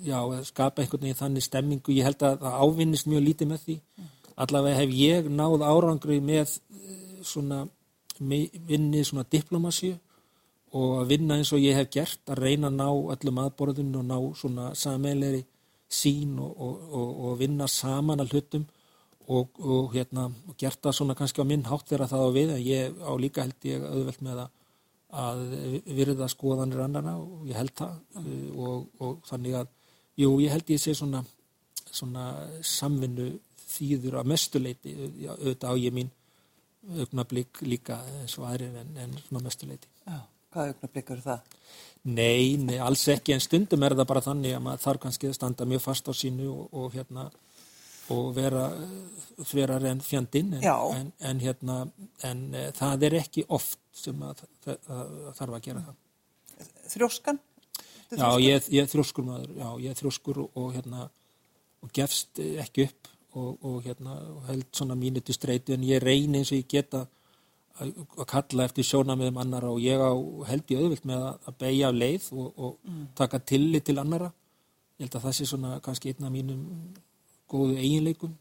já, 0.05 0.21
skapa 0.49 0.83
einhvern 0.83 1.05
veginn 1.05 1.19
þannig 1.19 1.45
stemmingu, 1.45 1.95
ég 1.97 2.07
held 2.09 2.23
að 2.25 2.41
það 2.45 2.59
ávinnist 2.65 3.09
mjög 3.11 3.27
lítið 3.27 3.51
með 3.51 3.65
því, 3.65 3.77
allavega 4.45 4.81
hef 4.81 4.95
ég 4.97 5.29
náð 5.31 5.65
árangri 5.67 6.21
með 6.25 6.57
eh, 6.57 7.21
svona 7.23 7.65
vinni 8.21 9.05
svona 9.05 9.25
diplomasíu 9.33 9.95
og 10.77 11.01
að 11.01 11.09
vinna 11.15 11.39
eins 11.41 11.51
og 11.57 11.63
ég 11.63 11.75
hef 11.79 11.89
gert, 11.91 12.21
að 12.31 12.45
reyna 12.45 12.69
að 12.69 12.77
ná 12.79 12.89
öllum 13.15 13.41
aðborðum 13.43 13.97
og 13.99 14.05
ná 14.07 14.19
svona 14.39 14.69
sameilegri 14.79 15.41
sín 15.91 16.37
og, 16.39 16.53
og, 16.55 16.85
og, 16.93 17.33
vinna 17.41 17.67
saman 17.67 18.23
að 18.23 18.37
hlutum 18.37 18.69
og, 19.27 19.59
og 19.59 19.97
hérna, 19.97 20.29
gert 20.59 20.79
það 20.85 20.97
svona 21.01 21.17
kannski 21.19 21.43
á 21.43 21.51
minn 21.51 21.67
hátt 21.67 21.89
þegar 21.91 22.13
það 22.13 22.23
á 22.23 22.31
við, 22.37 22.53
en 22.55 22.63
ég 22.63 23.03
á 23.03 23.13
líka 23.19 23.47
held 23.47 23.67
ég 23.67 23.87
auðvelt 23.89 24.23
með 24.27 24.45
að 24.45 24.57
að 25.11 25.41
virða 25.91 26.29
skoðanir 26.31 26.85
annara 26.85 27.17
og 27.19 27.47
ég 27.49 27.59
held 27.59 27.73
það 27.79 28.27
og, 28.55 28.85
og 29.03 29.25
þannig 29.27 29.57
að 29.59 29.71
jú, 30.23 30.33
ég 30.43 30.53
held 30.55 30.71
ég 30.71 30.83
sé 30.83 30.95
svona, 30.95 31.23
svona 31.91 32.27
samvinnu 32.63 33.33
þýður 33.71 34.19
að 34.21 34.33
mestuleiti 34.33 34.97
auðvitað 35.29 35.71
á 35.71 35.75
ég 35.81 35.95
mín 35.97 36.11
augnablík 36.97 37.61
líka 37.67 38.01
eins 38.21 38.37
og 38.41 38.49
aðrir 38.49 38.77
en, 38.81 38.93
en 38.99 39.17
svona 39.27 39.45
mestuleiti 39.47 39.91
Já. 40.07 40.21
Hvað 40.51 40.73
augnablik 40.73 41.11
eru 41.15 41.23
það? 41.23 41.51
Nei, 42.11 42.57
nei, 42.59 42.79
alls 42.83 43.05
ekki 43.13 43.35
en 43.37 43.43
stundum 43.45 43.85
er 43.87 43.95
það 43.95 44.09
bara 44.09 44.25
þannig 44.25 44.57
að 44.57 44.65
maður 44.65 44.83
þarf 44.87 45.03
kannski 45.05 45.29
að 45.29 45.37
standa 45.37 45.67
mjög 45.69 45.85
fast 45.85 46.09
á 46.11 46.13
sínu 46.17 46.49
og, 46.51 46.65
og 46.73 46.97
hérna 46.97 47.29
og 48.11 48.33
vera 48.35 48.65
þverar 49.47 49.87
en 49.93 50.01
fjandinn 50.03 50.57
en, 50.59 50.65
en, 50.97 51.13
en 51.31 51.43
hérna 51.45 51.77
en 52.27 52.41
e, 52.57 52.65
það 52.75 53.07
er 53.07 53.17
ekki 53.21 53.45
oft 53.55 53.79
sem 53.95 54.25
að, 54.27 54.43
það, 54.65 54.91
að, 54.97 55.15
að 55.29 55.39
þarf 55.39 55.59
að 55.59 55.65
gera 55.69 55.85
það 55.87 55.99
Þrjóskan? 56.91 57.39
Ertu 58.11 58.19
Já, 58.19 58.29
ég, 58.43 58.69
ég 58.75 58.83
er 58.83 58.91
þrjóskur 58.91 59.27
maður, 59.29 59.55
já, 59.55 59.69
ég 59.85 59.93
er 59.93 60.01
þrjóskur 60.01 60.43
og, 60.43 60.57
og 60.59 60.73
hérna, 60.75 61.07
og 61.85 61.93
gefst 61.95 62.41
ekki 62.43 62.89
upp 62.89 63.10
og, 63.35 63.65
og 63.65 63.81
hérna, 63.85 64.17
held 64.49 64.67
svona 64.75 64.97
mínu 64.99 65.23
til 65.25 65.37
streitu 65.37 65.75
en 65.75 65.87
ég 65.87 66.03
reyni 66.03 66.41
eins 66.41 66.53
og 66.53 66.59
ég 66.59 66.69
geta 66.69 67.05
að, 67.81 67.95
kalla 68.29 68.67
eftir 68.67 68.87
sjónamiðum 68.87 69.41
annara 69.41 69.71
og 69.71 69.81
ég 69.83 70.01
á, 70.01 70.13
held 70.51 70.73
ég 70.73 70.83
auðvilt 70.83 71.09
með 71.09 71.27
að, 71.31 71.57
beigja 71.63 71.89
af 71.89 71.97
leið 71.97 72.29
og, 72.35 72.49
og 72.57 73.01
taka 73.19 73.41
tillit 73.53 73.87
til 73.89 73.99
annara. 74.03 74.31
Ég 74.99 75.07
held 75.07 75.19
að 75.19 75.27
það 75.27 75.37
sé 75.39 75.49
svona 75.49 75.75
kannski 75.85 76.13
einn 76.13 76.29
af 76.29 76.35
mínum 76.35 76.65
góðu 77.51 77.79
eiginleikum 77.81 78.37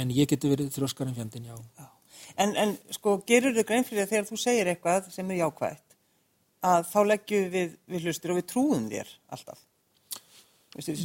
en 0.00 0.12
ég 0.14 0.28
geti 0.30 0.50
verið 0.50 0.70
þrjóskar 0.74 1.10
en 1.10 1.16
fjandinn, 1.16 1.50
já. 1.50 1.56
Já. 1.78 1.88
En, 2.38 2.54
en 2.56 2.76
sko, 2.94 3.18
gerur 3.26 3.56
þau 3.56 3.64
grein 3.66 3.86
fyrir 3.86 4.04
að 4.04 4.12
þegar 4.14 4.28
þú 4.28 4.38
segir 4.38 4.70
eitthvað 4.70 5.08
sem 5.14 5.32
er 5.32 5.40
jákvætt, 5.42 5.96
að 6.70 6.86
þá 6.92 7.00
leggjum 7.08 7.50
við, 7.54 7.74
við 7.90 8.06
hlustur 8.06 8.34
og 8.34 8.40
við 8.40 8.48
trúum 8.52 8.86
þér 8.92 9.10
alltaf. 9.34 9.64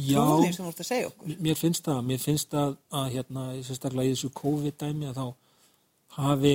Já. 0.06 0.20
trúum 0.20 0.44
því 0.44 0.52
sem 0.54 0.64
þú 0.64 0.70
ert 0.70 0.80
að 0.80 0.88
segja 0.90 1.10
okkur. 1.10 1.36
Mér 1.42 1.58
finnst 1.58 1.88
það, 1.88 2.00
mér 2.06 2.22
finnst 2.22 2.54
að, 2.54 2.76
að 3.00 3.06
hérna, 3.16 3.44
sérstaklega 3.66 4.10
í 4.10 4.14
þessu 4.14 4.32
COVID-dæmi 4.40 5.10
að 5.10 5.20
þá 5.20 5.26
hafi 6.16 6.54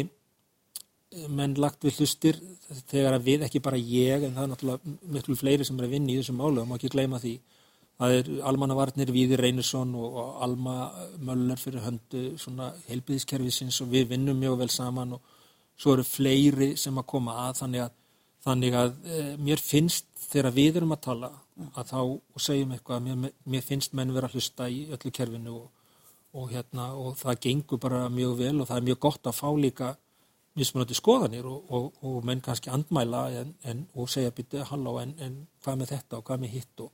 menn 1.27 1.57
lagt 1.59 1.83
við 1.83 1.99
hlustir 1.99 2.37
þegar 2.87 3.17
að 3.17 3.25
við, 3.27 3.41
ekki 3.47 3.59
bara 3.63 3.79
ég, 3.79 4.23
en 4.23 4.35
það 4.35 4.45
er 4.45 4.51
náttúrulega 4.53 4.93
miklu 5.17 5.35
fleiri 5.35 5.67
sem 5.67 5.79
er 5.79 5.87
að 5.89 5.95
vinna 5.97 6.13
í 6.13 6.19
þessu 6.21 6.35
málu, 6.37 6.61
það 6.61 6.69
má 6.69 6.77
ekki 6.77 6.93
gleyma 6.93 7.19
því. 7.19 7.33
Það 8.01 8.15
er 8.17 8.29
Almanna 8.49 8.77
Varnir, 8.79 9.11
Víðir 9.13 9.43
Reynisson 9.43 9.91
og, 9.99 10.15
og 10.17 10.37
Alma 10.45 10.75
Möller 11.21 11.59
fyrir 11.59 11.83
höndu 11.85 12.23
svona 12.39 12.71
heilbyðiskerfisins 12.87 13.81
og 13.83 13.91
við 13.91 14.07
vinnum 14.15 14.39
mjög 14.39 14.63
vel 14.63 14.71
saman 14.73 15.17
og 15.17 15.35
svo 15.77 15.97
eru 15.97 16.05
fleiri 16.07 16.71
sem 16.79 16.97
að 16.97 17.09
koma 17.11 17.35
að 17.43 17.59
þannig 17.59 17.83
að, 17.83 17.93
þannig 18.47 18.77
að 18.79 18.95
e, 19.03 19.21
mér 19.41 19.61
finnst 19.61 20.10
þegar 20.31 20.55
við 20.55 20.79
erum 20.79 20.95
að 20.95 21.03
tala 21.07 21.31
að 21.75 21.91
þá 21.91 21.99
og 22.01 22.41
segjum 22.41 22.71
eitthvað, 22.75 23.07
mér, 23.07 23.33
mér 23.45 23.65
finnst 23.65 23.95
menn 23.97 24.13
vera 24.15 24.29
að 24.29 24.37
hlusta 24.37 24.69
í 24.71 24.85
öllu 24.91 25.11
kerfinu 25.11 25.57
og, 25.57 25.67
og, 26.33 26.47
hérna, 26.53 26.91
og 26.95 27.17
það 27.19 27.41
gengur 27.47 27.81
bara 27.83 28.05
mjög 28.09 28.37
vel 28.39 28.55
og 28.61 28.69
það 28.69 28.79
er 28.79 28.87
mjög 28.89 29.03
gott 29.07 29.29
að 29.29 29.37
fá 29.37 29.49
líka 29.57 29.91
mismunandi 30.59 30.95
skoðanir 30.97 31.45
og, 31.47 31.69
og, 31.71 31.99
og 32.07 32.25
menn 32.27 32.41
kannski 32.43 32.71
andmæla 32.71 33.21
en, 33.41 33.53
en, 33.67 33.85
og 33.95 34.09
segja 34.11 34.33
býttu 34.35 34.63
halló 34.67 34.97
en, 35.03 35.13
en 35.19 35.37
hvað 35.63 35.79
með 35.79 35.93
þetta 35.95 36.19
og 36.19 36.25
hvað 36.27 36.43
með 36.43 36.57
hitt 36.57 36.83
og 36.83 36.91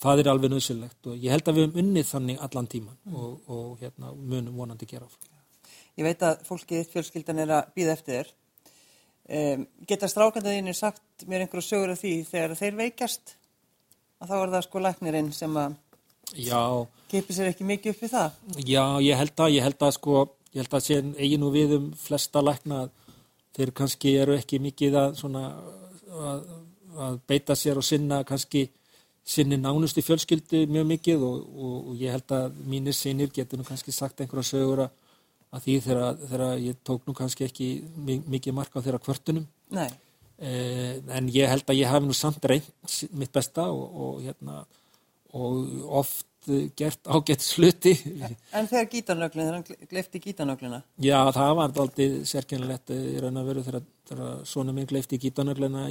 það 0.00 0.22
er 0.22 0.30
alveg 0.32 0.54
nöðsynlegt 0.54 1.10
og 1.10 1.20
ég 1.20 1.34
held 1.34 1.48
að 1.48 1.58
við 1.58 1.66
höfum 1.66 1.82
unnið 1.82 2.08
þannig 2.08 2.40
allan 2.46 2.70
tíman 2.72 2.98
og, 3.12 3.34
og 3.52 3.82
hérna, 3.82 4.14
munum 4.16 4.56
vonandi 4.56 4.88
gera 4.88 5.08
áfram. 5.08 5.36
Ég 5.98 6.06
veit 6.06 6.22
að 6.24 6.44
fólkið 6.46 6.88
fjölskyldan 6.94 7.42
er 7.42 7.52
að 7.58 7.72
býða 7.76 7.96
eftir 7.98 8.16
þér. 8.16 8.32
Um, 9.30 9.66
geta 9.86 10.08
strákandi 10.10 10.56
þínir 10.56 10.74
sagt 10.74 11.24
mér 11.30 11.44
einhverju 11.44 11.62
sögur 11.62 11.92
af 11.92 12.00
því 12.00 12.14
þegar 12.26 12.56
þeir 12.58 12.78
veikjast? 12.80 13.36
Að 14.20 14.32
þá 14.32 14.36
er 14.40 14.52
það 14.54 14.64
sko 14.66 14.82
læknirinn 14.82 15.30
sem 15.32 15.58
að 15.60 15.76
keipi 17.10 17.34
sér 17.34 17.50
ekki 17.50 17.66
mikið 17.66 17.94
upp 17.94 18.02
við 18.04 18.12
það. 18.14 18.40
Já, 18.66 18.84
ég 19.06 19.20
held 19.20 19.44
að, 19.44 19.52
ég 19.54 19.66
held 19.66 19.84
að 19.86 19.94
sko, 19.96 20.24
ég 20.54 20.64
held 20.64 20.74
að 20.74 20.84
sé 20.86 20.98
eigin 21.18 21.46
og 21.46 21.54
við 21.54 21.76
um 21.78 21.86
flesta 21.98 22.42
lækna 22.42 22.82
þeir 23.56 23.72
kannski 23.80 24.16
eru 24.22 24.36
ekki 24.38 24.60
mikið 24.62 24.98
að 24.98 25.16
svona 25.20 25.44
að, 26.10 26.44
að 27.06 27.18
beita 27.30 27.56
sér 27.58 27.80
og 27.80 27.86
sinna 27.86 28.22
kannski 28.26 28.66
sinni 29.26 29.58
nánustu 29.60 30.02
fjölskyldu 30.02 30.64
mjög 30.70 30.86
mikið 30.90 31.24
og, 31.26 31.42
og, 31.54 31.76
og 31.92 32.02
ég 32.02 32.14
held 32.16 32.34
að 32.34 32.58
mínir 32.66 32.96
sinir 32.96 33.30
getur 33.34 33.60
nú 33.60 33.66
kannski 33.68 33.94
sagt 33.94 34.22
einhverja 34.22 34.50
sögur 34.52 34.84
að, 34.86 34.94
að 35.50 35.64
því 35.66 35.74
þegar, 35.86 36.46
ég 36.62 36.78
tók 36.86 37.06
nú 37.08 37.14
kannski 37.16 37.46
ekki 37.48 37.68
mi- 37.96 38.22
mikið 38.36 38.54
mark 38.54 38.74
á 38.76 38.82
þeirra 38.82 39.02
kvörtunum. 39.02 39.46
Eh, 40.40 40.96
en 41.12 41.28
ég 41.28 41.48
held 41.50 41.66
að 41.68 41.80
ég 41.82 41.90
hafi 41.90 42.06
nú 42.06 42.14
samt 42.16 42.44
reynt 42.48 42.94
mitt 43.12 43.32
besta 43.32 43.66
og, 43.68 43.82
og 43.92 44.22
hérna 44.24 44.62
og 45.36 45.66
oft 46.00 46.26
gert 46.76 47.04
ágætt 47.04 47.44
sluti 47.44 47.92
en 48.56 48.66
þegar 48.66 48.86
gítarnöglin, 48.88 49.44
þegar 49.44 49.58
hann 49.58 49.90
glefti 49.90 50.22
gítarnöglina. 50.24 50.80
Já, 50.96 51.18
það 51.36 51.52
var 51.58 51.76
aldrei 51.84 52.06
sérkennilegt 52.24 52.90
eh, 52.94 53.04
í 53.12 53.20
raun 53.20 53.36
og 53.36 53.50
veru 53.50 53.66
þegar, 53.66 53.84
svona 54.48 54.72
minn 54.72 54.88
gleifti 54.88 55.20
gítanöglina 55.20 55.84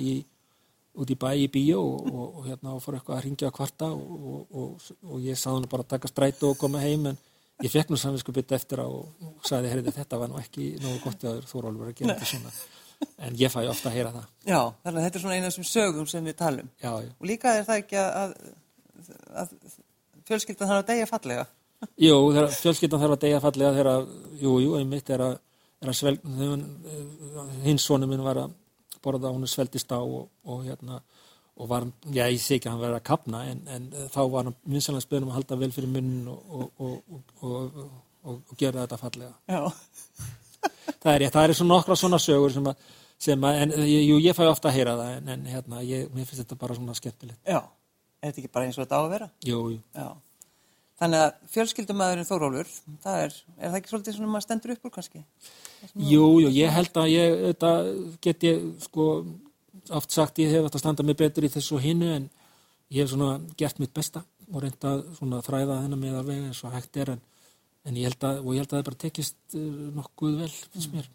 út 1.00 1.14
í 1.14 1.18
bæ 1.20 1.30
í 1.38 1.48
bíó 1.54 1.84
og, 1.86 2.10
og, 2.10 2.40
hérna 2.48 2.74
fór 2.82 2.98
eitthvað 2.98 3.20
að 3.20 3.26
ringja 3.28 3.52
að 3.52 3.58
kvarta 3.60 3.92
og, 3.94 4.10
og, 4.18 4.42
og, 4.50 4.90
og 5.06 5.22
ég 5.24 5.38
saði 5.38 5.60
hann 5.60 5.70
bara 5.72 5.86
að 5.86 5.94
taka 5.94 6.10
strætó 6.12 6.50
og 6.56 6.60
koma 6.60 6.82
heim 6.82 7.12
en 7.12 7.20
ég 7.64 7.72
fekk 7.74 7.92
nú 7.92 8.00
samvinsku 8.00 8.34
bytt 8.36 8.54
eftir 8.56 8.82
á 8.84 8.88
og, 8.88 9.10
sagði, 9.48 9.72
heyrðu, 9.74 9.96
þetta 9.96 10.20
var 10.22 10.32
nú 10.32 10.40
ekki 10.42 10.72
nógu 10.84 11.02
gott 11.04 11.26
að 11.28 11.42
Þórólfur 11.50 11.92
að 11.92 11.98
gera 12.00 12.16
þetta 12.16 12.30
svona 12.34 12.54
en 13.26 13.36
ég 13.40 13.52
fæ 13.52 13.62
ofta 13.72 13.90
að 13.90 13.96
heyra 13.96 14.14
það 14.16 14.26
Já, 14.44 14.62
þannig 14.84 15.00
að 15.00 15.06
þetta 15.06 15.20
er 15.20 15.24
svona 15.24 15.36
eina 15.36 15.48
af 15.48 15.54
þessum 15.54 15.68
sögum 15.70 16.08
sem 16.10 16.26
við 16.26 16.36
talum. 16.40 16.72
Já, 16.84 16.92
já. 17.04 17.12
Og 17.16 17.30
líka 17.30 17.54
er 17.56 17.68
það 17.68 17.82
ekki 17.84 18.00
að, 18.02 18.34
að, 19.44 19.54
fjölskyldan 20.30 20.72
þarf 20.72 20.84
að 20.84 20.90
deyja 20.92 21.10
fallega. 21.10 21.46
Jú, 22.00 22.16
þegar 22.34 22.50
fjölskyldan 22.58 23.04
þarf 23.04 23.16
að 23.16 23.22
deyja 23.24 23.44
fallega 23.44 23.76
þegar, 23.78 24.10
jú, 24.42 24.56
jú, 24.66 24.74
einmitt 24.80 25.12
er 25.16 25.26
að, 25.26 25.38
er 25.80 25.92
að 25.94 26.00
svel, 26.00 26.16
þegar 26.24 27.54
hins 27.64 27.88
sonu 27.88 28.10
minn 28.10 28.26
var 28.26 28.44
að 28.44 28.58
borða, 29.04 29.32
hún 29.32 29.48
sveldist 29.48 29.92
á 29.96 30.00
og, 30.00 30.28
og 30.44 30.66
hérna, 30.68 31.00
og 31.60 31.68
var, 31.70 31.86
já, 32.16 32.24
ég 32.32 32.40
sé 32.40 32.56
ekki 32.58 32.70
að 32.70 32.76
hann 32.76 32.84
verið 32.86 32.98
að 33.02 33.08
kapna, 33.10 33.42
en, 33.52 33.60
en 33.76 33.88
þá 34.14 34.20
var 34.32 34.48
hann 34.48 34.56
vinsanlega 34.72 35.06
spöðum 35.06 35.32
að 35.34 35.38
halda 35.40 35.58
vel 35.60 35.72
fyrir 35.76 35.92
munnin 35.92 36.30
og, 36.32 36.40
og, 36.50 36.70
og, 36.80 37.26
og, 37.44 37.82
og, 38.24 38.38
og 38.54 38.54
gera 38.62 38.86
þetta 38.86 39.00
fallega. 39.02 39.34
Það 41.00 41.12
er 41.14 41.22
rétt, 41.24 41.34
það 41.36 41.44
er 41.50 41.54
svona 41.60 41.74
nokkra 41.76 41.96
svona 42.00 42.20
sögur 42.22 42.54
sem 42.56 42.66
að, 42.72 42.88
sem 43.20 43.44
að, 43.48 43.60
en 43.66 43.74
ég- 43.88 44.08
jú, 44.08 44.18
ég 44.24 44.36
fæ 44.38 44.46
ofta 44.50 44.70
að 44.72 44.78
heyra 44.80 44.96
það 45.00 45.12
en, 45.18 45.30
en 45.36 45.46
hérna, 45.54 45.84
ég, 45.88 46.08
mér 46.16 46.26
finnst 46.28 46.42
þetta 46.44 46.58
bara 46.64 46.76
svona 46.80 46.96
skemmtilegt 46.98 47.48
Já, 47.48 47.60
er 47.62 48.32
þetta 48.32 48.42
ekki 48.44 48.52
bara 48.56 48.68
eins 48.68 48.80
og 48.80 48.84
þetta 48.86 49.00
á 49.00 49.02
að 49.06 49.14
vera? 49.14 49.30
jú, 49.48 49.60
jú. 49.76 49.80
Já. 49.96 50.10
Þannig 51.00 51.22
að 51.24 51.36
fjölskyldumæðurinn 51.54 52.28
Þórólfur, 52.28 52.72
það 53.06 53.22
er, 53.26 53.36
er 53.56 53.70
það 53.72 53.78
ekki 53.80 53.92
svolítið 53.94 54.16
svona 54.18 54.32
maður 54.34 54.46
stendur 54.48 54.74
upp 54.74 54.88
úr 54.90 54.96
kannski? 54.98 55.22
jú, 55.96 56.26
jú, 56.44 56.50
ég 56.58 56.74
held 56.76 56.98
að 57.00 57.12
ég 57.14 57.38
þetta 57.46 57.70
get 58.28 58.44
ég 58.50 58.66
sko 58.84 59.06
oft 59.96 60.14
sagt 60.14 60.42
ég 60.42 60.52
hef 60.54 60.66
þetta 60.68 60.82
standa 60.82 61.06
mig 61.06 61.18
betur 61.20 61.48
í 61.48 61.52
þessu 61.54 61.78
og 61.78 61.86
hinnu 61.86 62.10
en 62.16 62.28
ég 62.90 63.04
hef 63.04 63.12
svona 63.14 63.40
gert 63.58 63.80
mitt 63.82 63.94
besta 63.96 64.24
og 64.50 64.64
reynda 64.64 64.96
svona 65.18 65.42
þræða 65.46 65.82
þennan 65.84 66.04
með 66.04 66.20
alveg 66.22 66.44
eins 66.50 66.64
og 66.66 66.74
hægt 66.74 67.00
er 67.02 67.14
en, 67.16 67.24
en 67.86 68.00
ég 68.00 68.10
held 68.10 68.28
að, 68.30 68.42
og 68.44 68.56
ég 68.56 68.64
held 68.64 68.74
að 68.74 68.78
það 68.78 68.88
bara 68.90 69.02
tekist 69.06 69.58
uh, 69.58 69.90
nokkuð 70.00 70.38
vel, 70.44 70.52
finnst 70.76 70.94
mér 70.96 71.10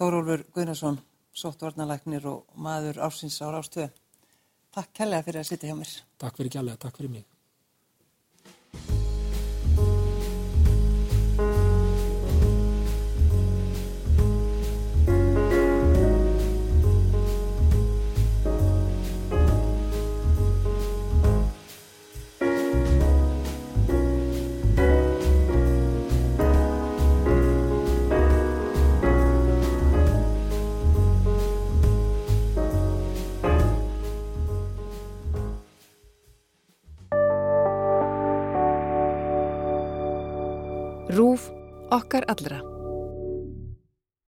Þórólfur 0.00 0.46
Guðnarsson, 0.54 1.00
sóttvarnalæknir 1.36 2.28
og 2.30 2.54
maður 2.62 3.02
ársins 3.04 3.40
á 3.42 3.50
rástöðu. 3.50 3.90
Takk 4.70 4.94
kærlega 5.00 5.26
fyrir 5.26 5.42
að 5.42 5.50
sitja 5.50 5.72
hjá 5.72 5.76
mér. 5.76 5.96
Takk 6.22 6.38
fyrir 6.38 6.54
gælega, 6.54 6.78
takk 6.86 7.00
fyrir 7.00 7.12
mig 7.18 7.29
RÚF 41.20 41.50
okkar 41.92 42.24
allra. 42.32 42.79